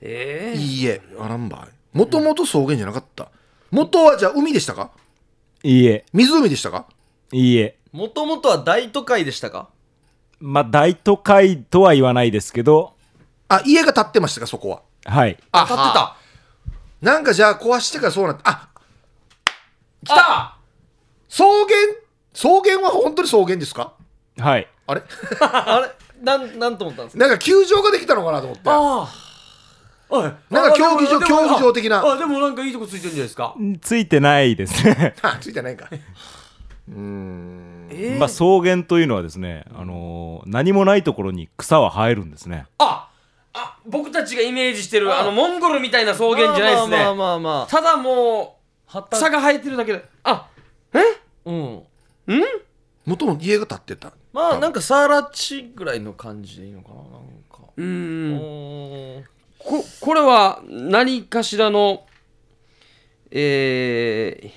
[0.00, 0.58] ええ。
[0.58, 1.96] いいえあらんばい。
[1.96, 3.28] もともと草原じゃなかった。
[3.70, 4.90] 元はじゃあ海でしたか？
[5.62, 6.04] いいえ。
[6.12, 6.86] 湖でしたか？
[7.30, 7.76] いいえ。
[7.92, 9.68] もともとは大都会でしたか？
[10.40, 12.94] まあ大都会とは言わないですけど。
[13.48, 14.82] あ家が建ってましたかそこは？
[15.04, 15.38] はい。
[15.52, 16.16] あ立ってた
[17.04, 18.68] なんかじゃあ壊してからそうなってあ
[20.04, 20.56] 来た！
[21.28, 21.54] 草原？
[22.32, 23.92] 草原は本当に草原ですか？
[24.38, 24.68] はい。
[24.86, 25.02] あれ？
[25.40, 25.90] あれ？
[26.22, 27.26] なんなんと思ったんですか？
[27.26, 28.62] なんか球場ができたのかなと思って。
[28.66, 29.08] ああ。
[30.10, 30.32] おい。
[30.50, 31.98] なんか競技場あでも競技場的な。
[32.00, 33.54] ああでもなんかいいとこついてるんじゃないですか？
[33.80, 34.84] ついてないです。
[34.86, 35.86] ね あついてないか。
[35.90, 37.88] うーん。
[37.90, 42.66] ええまあ草原というのはですね、あのー何もないところに草は生えるんですね。
[42.78, 43.08] あ
[43.54, 45.22] あ僕たちがイメージしてるあ。
[45.24, 50.04] のモンゴルみたいな草原じゃないですね、まあまあまあまあただもう畑草が生えてるだけで。
[50.24, 50.48] あ
[51.44, 51.82] うん。
[53.04, 54.12] もともと家が建ってた。
[54.32, 57.02] まあなんかサーラ地ぐらいの感じでいいのかななん
[57.50, 57.70] か。
[57.76, 59.24] うーうんん。
[59.58, 62.06] ここれは何かしらの
[63.30, 64.50] えー、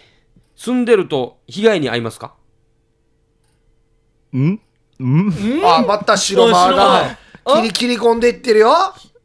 [0.56, 2.36] 住んでると被害に遭いますか？
[4.34, 4.50] ん？
[4.50, 4.60] ん？
[5.66, 7.18] あまた白間が
[7.56, 8.74] 切り切り込んでいってるよ。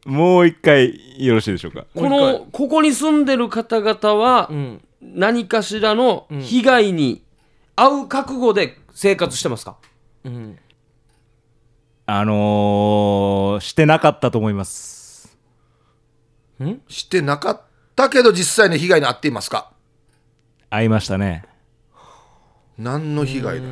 [0.05, 1.85] もう一回よろしいでしょうか？
[1.95, 4.81] このここに住んでる方々はうん。
[5.05, 7.25] 何かしらの被害に
[7.75, 9.75] 遭う覚悟で生活してますか、
[10.23, 10.57] うん。
[12.05, 15.37] あのー、してなかったと思います。
[16.87, 17.61] してなかっ
[17.97, 19.73] たけど実際の被害に遭っていますか？
[20.69, 21.43] 会いましたね。
[22.77, 23.65] 何の被害だ？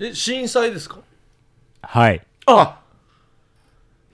[0.00, 0.98] え震災ですか？
[1.80, 2.80] はいあ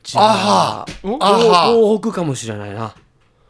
[0.02, 0.86] じゃああは。
[1.20, 1.66] あは。
[1.74, 2.94] 東北かもしれないな。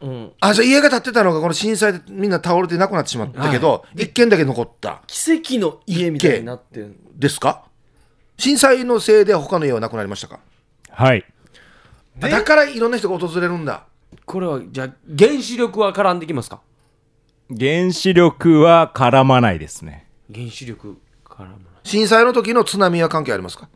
[0.01, 0.31] うん。
[0.39, 5.01] あじゃあ家が建ってたのがこの震災でみんな倒れてなくなってしまったけど、一軒だけ残った。
[5.07, 6.79] 奇跡の家みたいになって。
[6.79, 7.63] るですか？
[8.37, 10.39] 震災のせいで他の家はなくなりましたか？
[10.89, 11.23] はい。
[12.21, 13.85] あだからいろんな人が訪れるんだ。
[14.25, 16.61] これはじゃあ原子力は絡んできますか？
[17.49, 20.07] 原子力は絡まないですね。
[20.33, 21.57] 原子力絡まない。
[21.83, 23.69] 震災の時の津波は関係ありますか？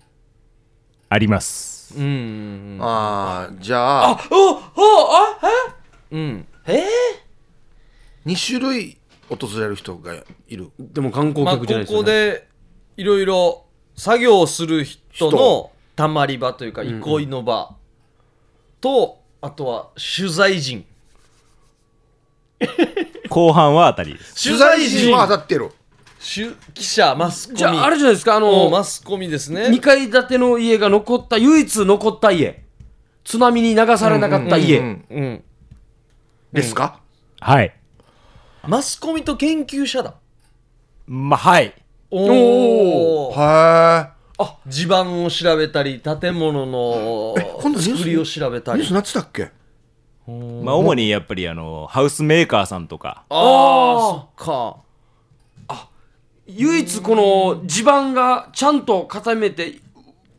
[1.16, 1.96] あります。
[1.98, 2.78] うん。
[2.82, 4.12] ああじゃあ。
[4.12, 5.40] あおおあ
[6.12, 6.46] うん。
[6.68, 6.74] え？
[6.74, 6.86] え
[8.26, 8.98] 2種類
[9.30, 10.14] 訪れる人が
[10.50, 10.72] いる。
[10.78, 12.48] でも観光まあこ客じゃないですよ、こねで
[12.98, 15.72] いろいろ作業をする人の人。
[15.96, 17.74] たまり場というか憩いの場。
[18.82, 20.86] とあとは取材陣。
[23.30, 24.44] 後半は当たりです。
[24.44, 25.72] 取材陣は当たってる
[26.34, 27.58] 取記者マスコミ。
[27.58, 29.68] じゃああれじゃないですかあおのマスコミですね。
[29.68, 32.64] 2階建ての家が残った唯一残った家。
[33.24, 35.44] 津波に流されなかった家、うん
[36.54, 37.00] ですか、
[37.40, 37.74] はい。
[38.68, 40.14] マスコミと研究者だ。
[41.08, 41.74] まあはい。
[42.12, 44.14] おおは
[44.68, 48.80] 地盤を調べたり建物の今度ニュース作りを調べたり。
[48.80, 49.52] いニュースなってたっけ？
[50.64, 53.26] まあ主にやっぱりあのハウスメーカーさんとか。
[53.30, 54.78] ああか
[56.48, 59.80] 唯一この地盤がちゃんと固めて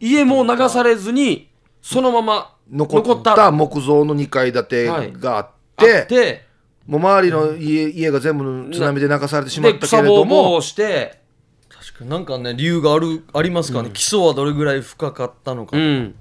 [0.01, 1.51] 家も流されずに
[1.83, 6.47] そのまま残った木造の2階建てがあっあて、って
[6.87, 11.21] もう周りの家家が全部津波で流されてしまっでたけれどもをして
[11.69, 16.15] 確かになんかね理由があるありますかね、基礎はどれぐらい深かったのか、うん。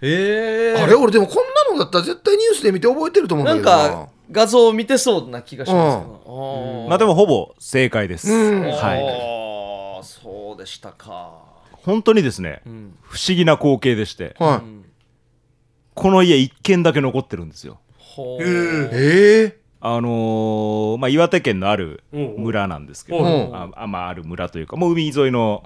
[0.00, 4.06] へえあれ俺でもこんなのだったら絶対ニュースで見て覚えてると思うんだなんけどな。
[4.06, 8.60] か画像を見てそうな気がしますけど、まあでもほぼ正解です、うん。
[8.62, 8.72] はい。
[9.96, 11.32] ああそうでしたか。
[11.72, 12.62] 本当にですね、
[13.02, 14.36] 不思議な光景でして。
[14.38, 14.80] はい。
[15.94, 17.80] この家一軒だけ残ってるんですよ。
[18.40, 25.62] ええあのーまあ、岩手県のある村なんですけど、うんああまあ、ある村というかもう海沿いの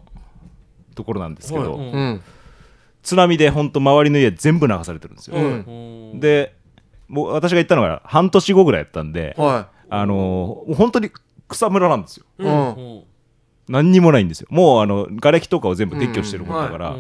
[0.94, 1.80] ところなんですけど、
[3.02, 6.20] 津波で本当周りの家全部流されてるんですよ、うん。
[6.20, 6.54] で
[7.08, 11.10] もう私が行ったのが半年後ぐらいやったんで、はあのー本当に
[11.48, 12.24] 草むらなんですよ。
[12.38, 13.02] いうん。
[13.68, 14.48] 何にもないんですよ。
[14.50, 16.96] もうあの瓦礫とかを全部撤去してるもんだから、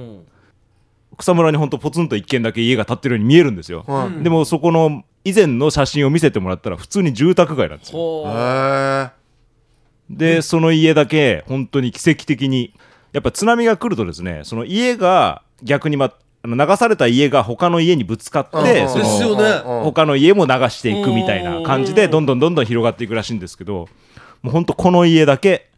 [1.18, 4.22] 草むらに本当ポツンと一軒だけ家が建ってるように見えるんですよ、はい。
[4.22, 9.10] でもそこの以前の写真を見せてもらったら普通に住宅街なんですよ。
[10.10, 12.74] でその家だけ本当に奇跡的に
[13.12, 16.12] やっぱ津波が来るとですねその家が逆に、ま、
[16.44, 23.88] あの流された家が他の家にぶつかって他の家も流していくみたいな感じでどんどんどんどん広がっていくらしいんですけど
[24.42, 25.70] もう本当この家だけ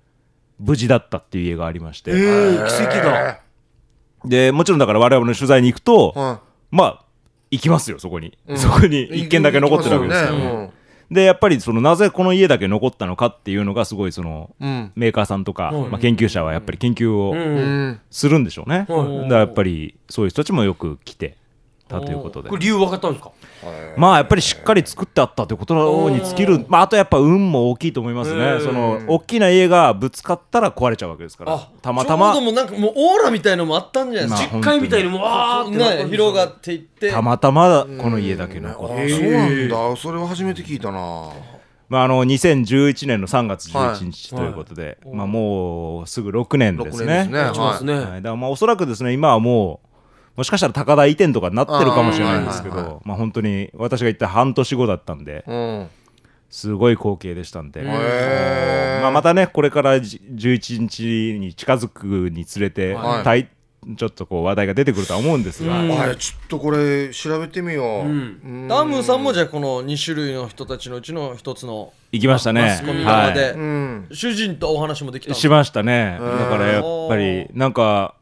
[0.58, 2.16] 無事だったっていう家がありまして、奇
[2.82, 3.40] 跡だ。
[4.24, 6.40] でもちろんだから我々の取材に行くと、は
[6.72, 7.04] まあ
[7.50, 10.72] 行きますよそこに、そこにい一軒だけ残ってるわけですよ、行きますよね
[11.10, 14.92] でやっぱりそのなぜこの家だけ残ったのかっていうのがすごいその、うん。
[14.96, 17.38] メーカーさんとか、まあ、研究者はやっぱり研究をうん。
[17.38, 17.42] う
[17.90, 18.00] ん。
[18.10, 19.22] するんでしょうね、はい。
[19.22, 21.36] だからやっぱりそういう人たちもよく来て
[21.88, 22.48] たということで。
[22.48, 23.30] これ理由分かったんですか？
[23.96, 28.58] まあやっぱりしっかり作ってあったということに尽きる、まあ、あとやっぱ運も大きいと思いますね。
[28.60, 31.54] その大きな家がぶつかったら壊れちゃうわけですから。
[31.54, 32.32] あたまたま。
[32.32, 34.38] ちょうどもうなんかもうオーラみたいのもあったんじゃない？
[34.38, 37.10] ですか、まあ実家みたいにもうわーっね広がっていって。
[37.10, 39.96] たまたまこの家だけ残ってあそうなんだ。
[39.96, 41.30] それは初めて聞いたな。
[41.88, 47.28] まあ、あの2011年の3月11日ということで、まあ、もうすぐ6年ですね。
[47.30, 47.94] 6年ですね。
[47.94, 49.85] はい、だからまあおそらくですね今はもう
[50.36, 55.88] もしかしたら高台移転とかになってるかもしれないんですけあーはいはいどまあ本当に私が行った半年後だったんでうん
[56.50, 63.24] すごい光景でしたんで、へまあ、またねこれからじ11日に近づくにつれて、はい。
[63.24, 63.48] たい
[63.96, 68.08] ちょっとこう話題が出てくるとは思うんですが、えあちょっとこれ調べてみよう。
[68.08, 68.66] うん。
[68.68, 72.62] ダムさんもじゃあこの2種類の人たちのうちの一つの行きましたね。
[72.62, 76.18] マスコミ側で、うん主人とお話もできたしましたね。
[76.20, 78.15] だからやっぱりなんか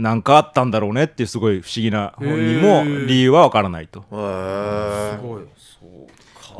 [0.00, 4.00] なんかあったんだろうねっていうすごい不思議な本人も理由はわからないと。
[4.00, 5.18] へえ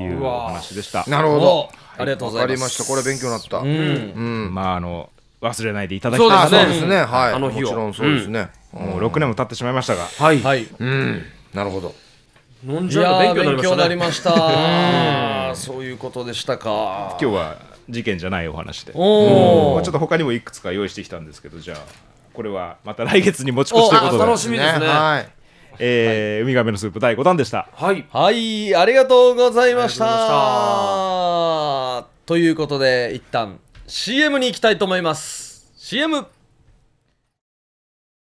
[0.02, 0.08] い。
[0.08, 1.04] うお話でした。
[1.08, 1.68] なるほど。
[1.96, 2.46] ありがとうございます。
[2.46, 2.84] わかりました。
[2.84, 3.58] これ勉強になった。
[3.58, 4.50] うん。
[4.52, 5.10] まああの
[5.40, 6.80] 忘れないでいただきたいあそうですね。
[6.80, 6.96] そうですね。
[7.04, 7.32] はい。
[7.32, 7.60] あの日を。
[7.62, 8.50] もちろんそうですね。
[8.72, 10.04] もう6年も経ってしまいましたが。
[10.04, 10.66] はい、はい。
[10.78, 11.22] うん。
[11.54, 11.94] なるほど。
[12.66, 14.34] 飲んいじゃ勉勉強になりました。
[14.36, 17.16] ねそういうことでしたか。
[17.20, 17.56] 今日は
[17.88, 18.92] 事件じゃないお話で。
[18.94, 21.78] おおちょっと他にもいくつか用意してきたんですけどじゃあ
[22.40, 24.22] これはまた来月に持ち越しということで。
[24.22, 24.86] あ楽しみですね。
[24.86, 25.28] はい。
[25.78, 27.68] えーウミガメのスープ第5弾でした。
[27.74, 28.06] はい。
[28.10, 28.74] はい。
[28.74, 30.06] ありがとうございました。
[32.24, 35.70] ということで一旦 CM に行きたいと思います。
[35.76, 36.16] CM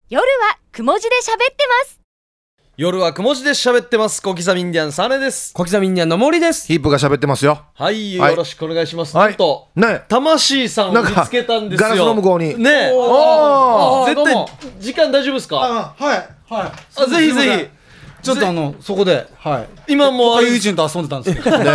[0.08, 2.05] 夜はくも字で喋ってます
[2.78, 4.20] 夜はくも字で喋ってます。
[4.20, 5.54] 小刻みインディアンサネです。
[5.54, 6.66] 小刻みインディアンの森です。
[6.66, 7.62] ヒープが喋ってますよ。
[7.72, 8.30] はいはい。
[8.32, 9.28] よろしくお願いします、はい。
[9.28, 10.02] なんとね。
[10.08, 11.88] 魂さんを見つけたんですよ。
[11.88, 12.92] ガラスの向こうにねえ。
[12.94, 14.48] お絶対どうも。
[14.78, 15.56] 時間大丈夫ですか？
[15.56, 16.18] あはい。
[16.52, 16.72] はい。
[17.02, 17.68] あぜひぜひ
[18.26, 19.92] ちょっとあのそこではい。
[19.92, 21.58] 今もう友人と遊んでたんですけど。
[21.58, 21.68] ねえ。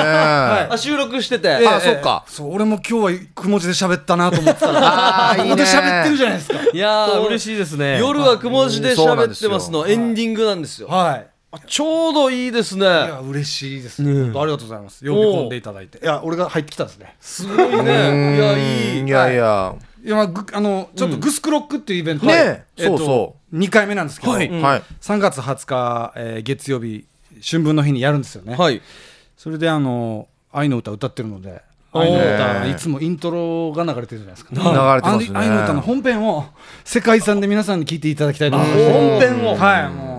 [0.69, 2.25] あ収録してて、あそっか。
[2.27, 4.71] そう俺も今日はくも字で喋ったなと思ってた。
[4.71, 5.49] ら あーいいね。
[5.49, 6.59] ここで喋ってるじゃないですか。
[6.73, 7.99] いやー嬉しいですね。
[7.99, 10.87] 夜はくも字で喋ってますのうんエンディングなんですよ。
[10.87, 11.27] はい。
[11.67, 12.85] ちょうどいいですね。
[12.85, 15.05] いや嬉しいです、本当ありがとうございます。
[15.05, 15.97] 呼び込んでいただいて。
[15.97, 17.15] いや俺が入ってきたんですね。
[17.19, 18.35] すごいね。
[18.35, 19.07] いやいい。
[19.07, 19.75] いやいや。
[20.03, 20.09] い。
[20.09, 22.63] やまあぐあのちょっとグスクロックっていうイベント、ねえ。
[22.77, 24.49] えっとそうそ2回目なんですけど、はい。
[24.49, 24.83] はい。
[25.01, 27.05] 3月20日、えー月曜日
[27.47, 28.81] 春分の日にやるんですよね、はい。
[29.37, 31.61] それであの愛の歌歌ってるので
[31.93, 34.51] 愛の歌いつもイントロが流れてるじゃないですか。
[34.53, 35.39] 流れてますね。
[35.39, 36.45] 愛の歌の本編を
[36.83, 38.91] 世界遺産で皆さんに聞いていただきたいと思います。
[38.91, 39.55] 本編を。
[39.55, 40.10] はいもう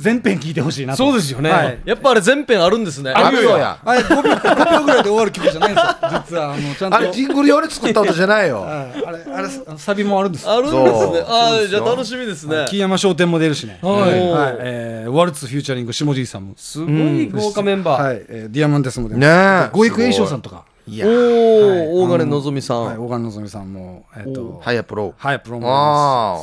[0.00, 0.98] 全編聞いてほしいなと。
[0.98, 1.50] そうですよね。
[1.50, 1.78] はい。
[1.84, 3.10] やっぱあれ全編あるんですね。
[3.10, 3.58] あるよ。
[3.58, 5.02] やあれ5秒 ,5 秒ぐらい。
[5.02, 5.94] で終わる曲じゃないんですよ。
[6.26, 6.96] 実はあのちゃんと。
[6.96, 8.62] あれジングル用に作った音じゃないよ。
[8.62, 9.04] はい。
[9.06, 11.24] あれあれサビもあるんですあるんですね。
[11.26, 12.66] あじゃあ楽しみですね。
[12.68, 13.78] 木山商店も出るしね。
[13.82, 14.00] はい。
[14.02, 14.06] は
[14.52, 14.56] い。
[14.60, 16.54] えーワルツフューチャリング下地さんも。
[16.56, 18.22] すごい豪華メンバー、はい。
[18.28, 19.70] えーディアマンテスも出るねえ。
[19.72, 26.38] 五育栄翔さんとかいやおお大金のぞみさはいん大金のぞみさんもえっとはやプロはいプロも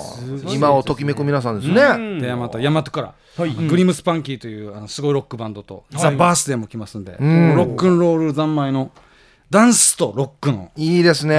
[0.50, 1.82] 今をときめく皆さんですね。
[2.20, 3.14] すで大和大和から
[3.70, 8.91] グリムスパンキーというあのすごいロックバンドとザ・バースデーも来ますんでロックンロール三昧の
[9.50, 11.36] ダンスとロックのいいですね。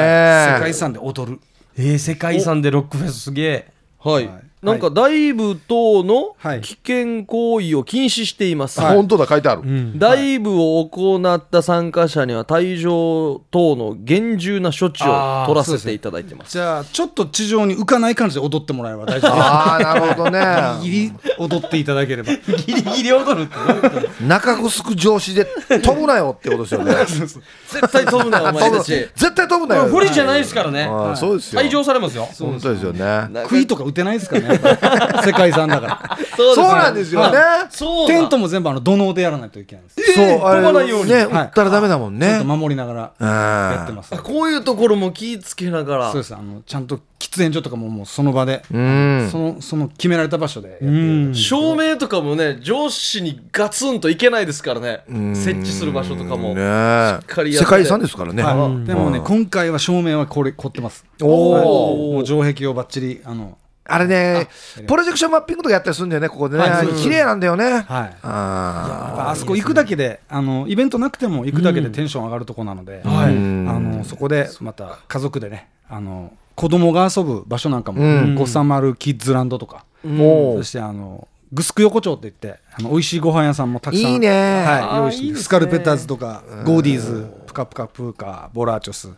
[0.55, 1.41] 世界遺産で踊る。
[1.77, 3.73] えー世界遺産でロックフェスすげえ。
[3.99, 4.27] はい。
[4.29, 6.61] はいなんかダイブ等のはい。
[6.63, 8.81] 危険行為を禁止しています。
[8.81, 9.63] あ本当だ書いてある。
[9.99, 16.53] ダイブを行った参加者には退場等の厳重な処置を取らせていただいてます。
[16.53, 20.41] じゃあちょっと地上に浮かない感じで踊ってもらえれば大丈夫ああなるほどね。
[20.83, 22.33] ギリギリ踊っていただければ。
[22.33, 25.47] ギリギリ踊るって中城上司で
[25.83, 26.95] 飛ぶなよってことですよね。
[27.05, 28.91] 絶対飛ぶなよお前たち。
[29.15, 29.87] 絶対飛ぶなよ。
[29.87, 31.61] 不利じゃないですからね、ああそうですよ。
[31.61, 32.29] 退場されますよ。
[32.39, 33.29] 本当ですよね。
[33.47, 34.54] 杭とか打てないですからね
[35.25, 36.19] 世界遺産だから。
[36.37, 37.39] そうそうなんですよね。
[37.71, 40.15] そうテントも全部あの土のうでやらないといけないんです。
[40.15, 40.25] そう。
[40.47, 41.11] あれ飛ばないように。
[41.11, 42.43] ねはい打ったらダメだもんね。
[42.45, 43.27] 守りながら。
[43.27, 44.11] やってうます。
[44.23, 46.13] こういうところも気ぃつけながら。
[46.13, 46.35] そうです。
[46.35, 49.29] あのちゃんと喫煙所とかももうその場でん。
[49.31, 55.05] そのその決められた場所でやってる照明とかもね上司にガツンといけないですからね。
[55.35, 56.55] 設置する場所とかも。
[56.55, 56.55] ね。
[56.55, 57.65] っかりやって。
[57.65, 58.43] 世界遺産ですからね。
[58.43, 58.87] はい。
[58.87, 61.05] でもね今回は照明はこれ凝ってます。
[61.23, 64.49] おお城壁をバッチリあのあれね
[64.87, 66.65] プロジェクションマッピングとかやったりするんだよねここでね。
[67.03, 67.65] 綺麗なんだよね。
[67.65, 68.17] はい。
[68.23, 84.65] ああそこ行くだけであのイベントなくても行くだけでテンション上がるとこなので、あのそこでまた家族でねあの子供が遊ぶ場所なんかも、ごさまるキッズランドとか、もそしてあのグスク横丁って言ってあの美味しいご飯屋さんもたくさんいいね。
[84.65, 89.11] はい、用意してスカルペッターズとか、ゴーディーズプカプカプーカボラーチョス、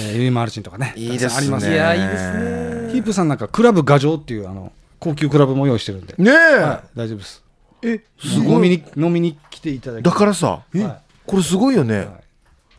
[0.00, 1.28] えーユイマルチンとかねいいですね。
[1.28, 7.42] たくさんありますいやいいですねヒープさんなんかクラブガジョウっていうあの高級クラブも用意してるんで、ねはい、大丈夫です。
[7.82, 8.68] ええす飲ごい。
[8.68, 12.08] みに飲みに来ていただきだからさはこれすごいよね。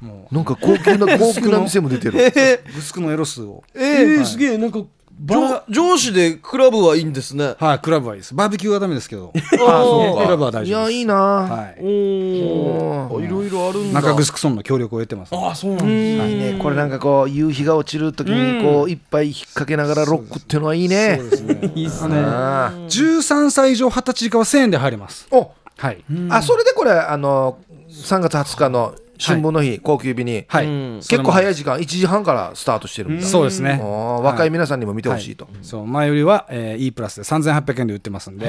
[0.01, 0.05] い。
[0.05, 2.19] もなんか高級な 高級な店も出てる。
[2.19, 3.63] うグスクのエロスを。
[3.73, 4.79] えーすげえなんか
[5.25, 7.55] 上上司でクラブはいいんですね。
[7.59, 8.33] はいクラブはいいです。
[8.33, 9.33] バーベキューはダメですけど。
[9.35, 10.23] あそう。
[10.23, 10.91] クラブは大丈夫です。
[10.91, 11.15] いやいいな。
[11.15, 11.83] はい。
[11.83, 14.01] おおいろいろあるんだ。
[14.01, 15.35] 中城村の協力を得てます。
[15.35, 16.33] あそうなんですい。
[16.33, 16.59] いね。
[16.61, 21.17] これなんかこう夕日が落ちる時にこう一杯引っ掛けながらロックっていうのはいいね。
[21.19, 21.71] そうですね。
[21.75, 22.15] いいっすね。
[22.17, 25.27] あ13歳以上20歳以下は1000円で入れます。
[25.29, 25.51] ーお。
[25.77, 26.03] はい。
[26.29, 27.57] あそれでこれあの
[27.89, 30.45] 3月20日の春分の日高級日に。
[30.47, 33.25] 結構い早い時間1時半からスタートしてるんだ。
[33.25, 33.79] そうですね。
[33.81, 35.47] 若い皆さんにも見てほしいと。
[35.61, 38.47] そう前よりは、えー、E プラスで3800円で売ってますんで、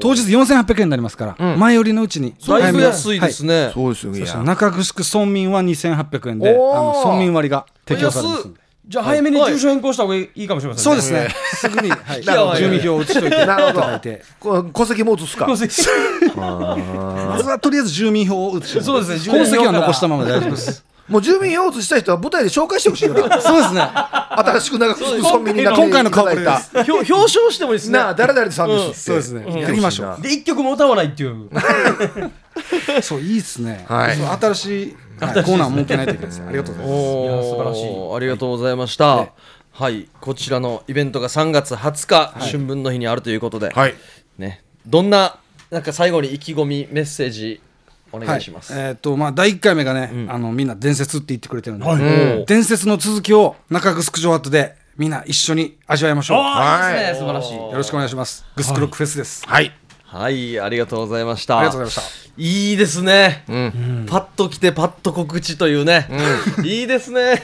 [0.00, 3.70] 当日4800円になりますから、前よりのうちにだいぶ安いですね。
[3.72, 10.92] そうですよいそしてや中城村民は2800円であの村民割が適用されますんでじゃあ早めに住所変更した方がいいかもしれませんね。
[10.92, 11.28] そうですね。
[11.54, 13.28] すぐに、はい、住民票を移しといて。
[13.28, 13.80] いたなるほど。
[13.80, 15.46] だいてこ 戸籍も移すか。
[15.46, 15.82] 戸籍。
[16.36, 19.18] まずはとりあえず住民票を移してそうですね。
[19.24, 20.84] 住本籍は残したままで大丈夫です。
[21.08, 23.80] もう住民票移した人は舞台で紹介してほしいからそうですね。
[23.80, 27.98] 新しく長く村民になって今回の顔ぶれいただいです表表彰してもいいですね。
[27.98, 29.22] たなあ誰々さんですって。
[29.22, 29.62] そうですね。
[29.62, 30.22] やりましょう。
[30.22, 31.48] で一曲も歌わないっていう。
[33.02, 34.16] そういいですね、はい。
[34.16, 37.02] そう新しい、はいコーナーを設けないといけないですありがとうございます。
[37.04, 38.16] おいや素晴らしい。
[38.16, 39.32] ありがとうございました。
[39.72, 40.08] はい。
[40.20, 43.94] こちらのイベントが3月20日、春分の日にあるということで、はい。
[44.38, 44.62] ね。
[44.86, 45.38] どんな
[45.70, 47.60] なんか最後に意気込みメッセージ
[48.12, 56.36] お願いします、えーっとまあ第1回目がね、あのみんな伝説って言ってくれてるんで、うん伝説の続きを中城城跡でみんな一緒に味わいましょう。
[56.36, 57.56] よああい素晴らしい。
[57.56, 58.44] ろしくお願いします。
[58.54, 59.72] グスクロックフェスです、はい
[60.14, 61.58] はいありがとうございました。
[61.58, 62.24] ありがとうございました。
[62.36, 63.44] いいですね、
[64.06, 66.08] パッと来てパッと告知というね、
[66.64, 67.42] いいですね。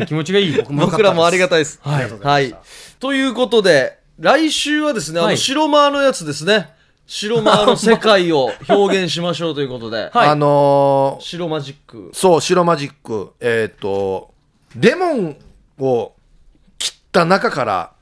[0.00, 0.62] うん気持ちがいい。
[0.62, 1.78] 僕らもありがたいです。
[1.80, 2.10] はい。
[2.10, 2.56] はい。
[2.98, 6.70] ということで、来週はですね、あの、はい白間のやつですね。
[7.06, 10.28] 白間の世界を表現しましょうということで、 はい。
[10.28, 12.10] あのー白マジック。
[12.14, 13.30] そう白マジック。
[13.38, 14.34] えっ、と
[14.76, 15.36] レモン
[15.78, 16.12] を
[16.78, 17.92] 切った中から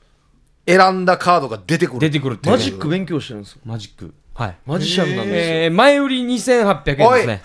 [0.67, 1.99] 選んだカードが出てくる。
[1.99, 2.55] 出てくるっていう。
[2.55, 3.59] マジック勉強してるんですよ。
[3.65, 4.13] マジック。
[4.35, 4.57] はい。
[4.65, 5.55] マジシャンなんですよ。
[5.63, 7.41] えー前売り2800円ですね。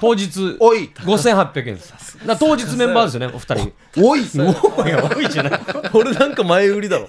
[0.00, 0.56] 当日。
[0.60, 0.90] おい。
[0.96, 2.18] 5800円です。
[2.26, 3.72] だ当日メンバーですよねお二人。
[4.02, 4.20] おい。
[4.20, 4.88] い。
[4.90, 5.60] や多いじゃない。
[5.94, 7.08] 俺なんか前売りだろ。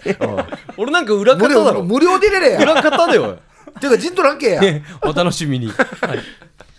[0.77, 1.79] 俺なんか裏無方だろ。
[1.79, 2.61] 料無料で入れれや。
[2.61, 3.39] 裏方だよ。
[3.79, 4.61] ていうかじんとらんけや。
[5.03, 6.19] お楽しみに、はい、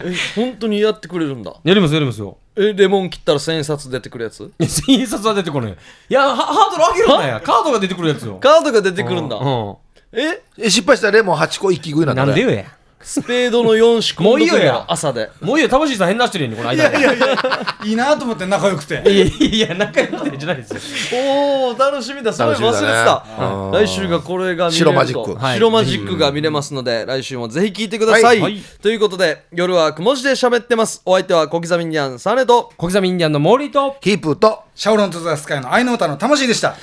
[0.01, 1.55] え、本当にやってくれるんだ？
[1.63, 2.39] やりますやりますよ。
[2.57, 4.45] え、レモン切ったら千円札出てくるやつ？
[4.45, 5.73] いや千円札は出てこない。
[5.73, 5.75] い
[6.09, 7.41] やハハードル上げるなや。
[7.41, 8.37] カードが出てくるやつよ。
[8.37, 9.37] カードが出てくるんだ。
[9.37, 9.77] うん。
[10.13, 10.43] え？
[10.59, 12.65] え失敗したらレモン8個一気食いなんだねなんでよや
[13.07, 14.85] スペードの4仕込んどくもういいよや。
[14.89, 18.95] 朝でもういいよ魂さん変なしてるやんこの間にいいなと思って仲良くて。
[19.07, 21.21] いやいやいや仲良くてじゃないですよ。
[21.23, 22.33] おお楽しみだ。
[22.33, 24.91] それ忘れて楽しみだねたうん来週がこれが見れると。
[24.91, 25.35] 白マジック。
[25.37, 28.41] はい白マジックが見れますので来週もぜひ聞いてください、はい。
[28.41, 31.01] はいということで夜はくも字で喋ってます。
[31.05, 32.73] お相手は小刻みにゃんサネと。
[32.77, 33.97] 小刻みインディアンのモーリーと。
[34.01, 34.65] キープと。
[34.75, 36.75] シャオロンとザスカイの愛の歌の魂でした。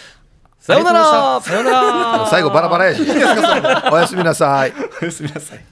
[0.60, 1.42] さようなら。
[1.42, 2.28] さようなら。
[2.30, 4.74] 最後バラバラやしおやすみなさい。
[5.02, 5.66] おやすみなさい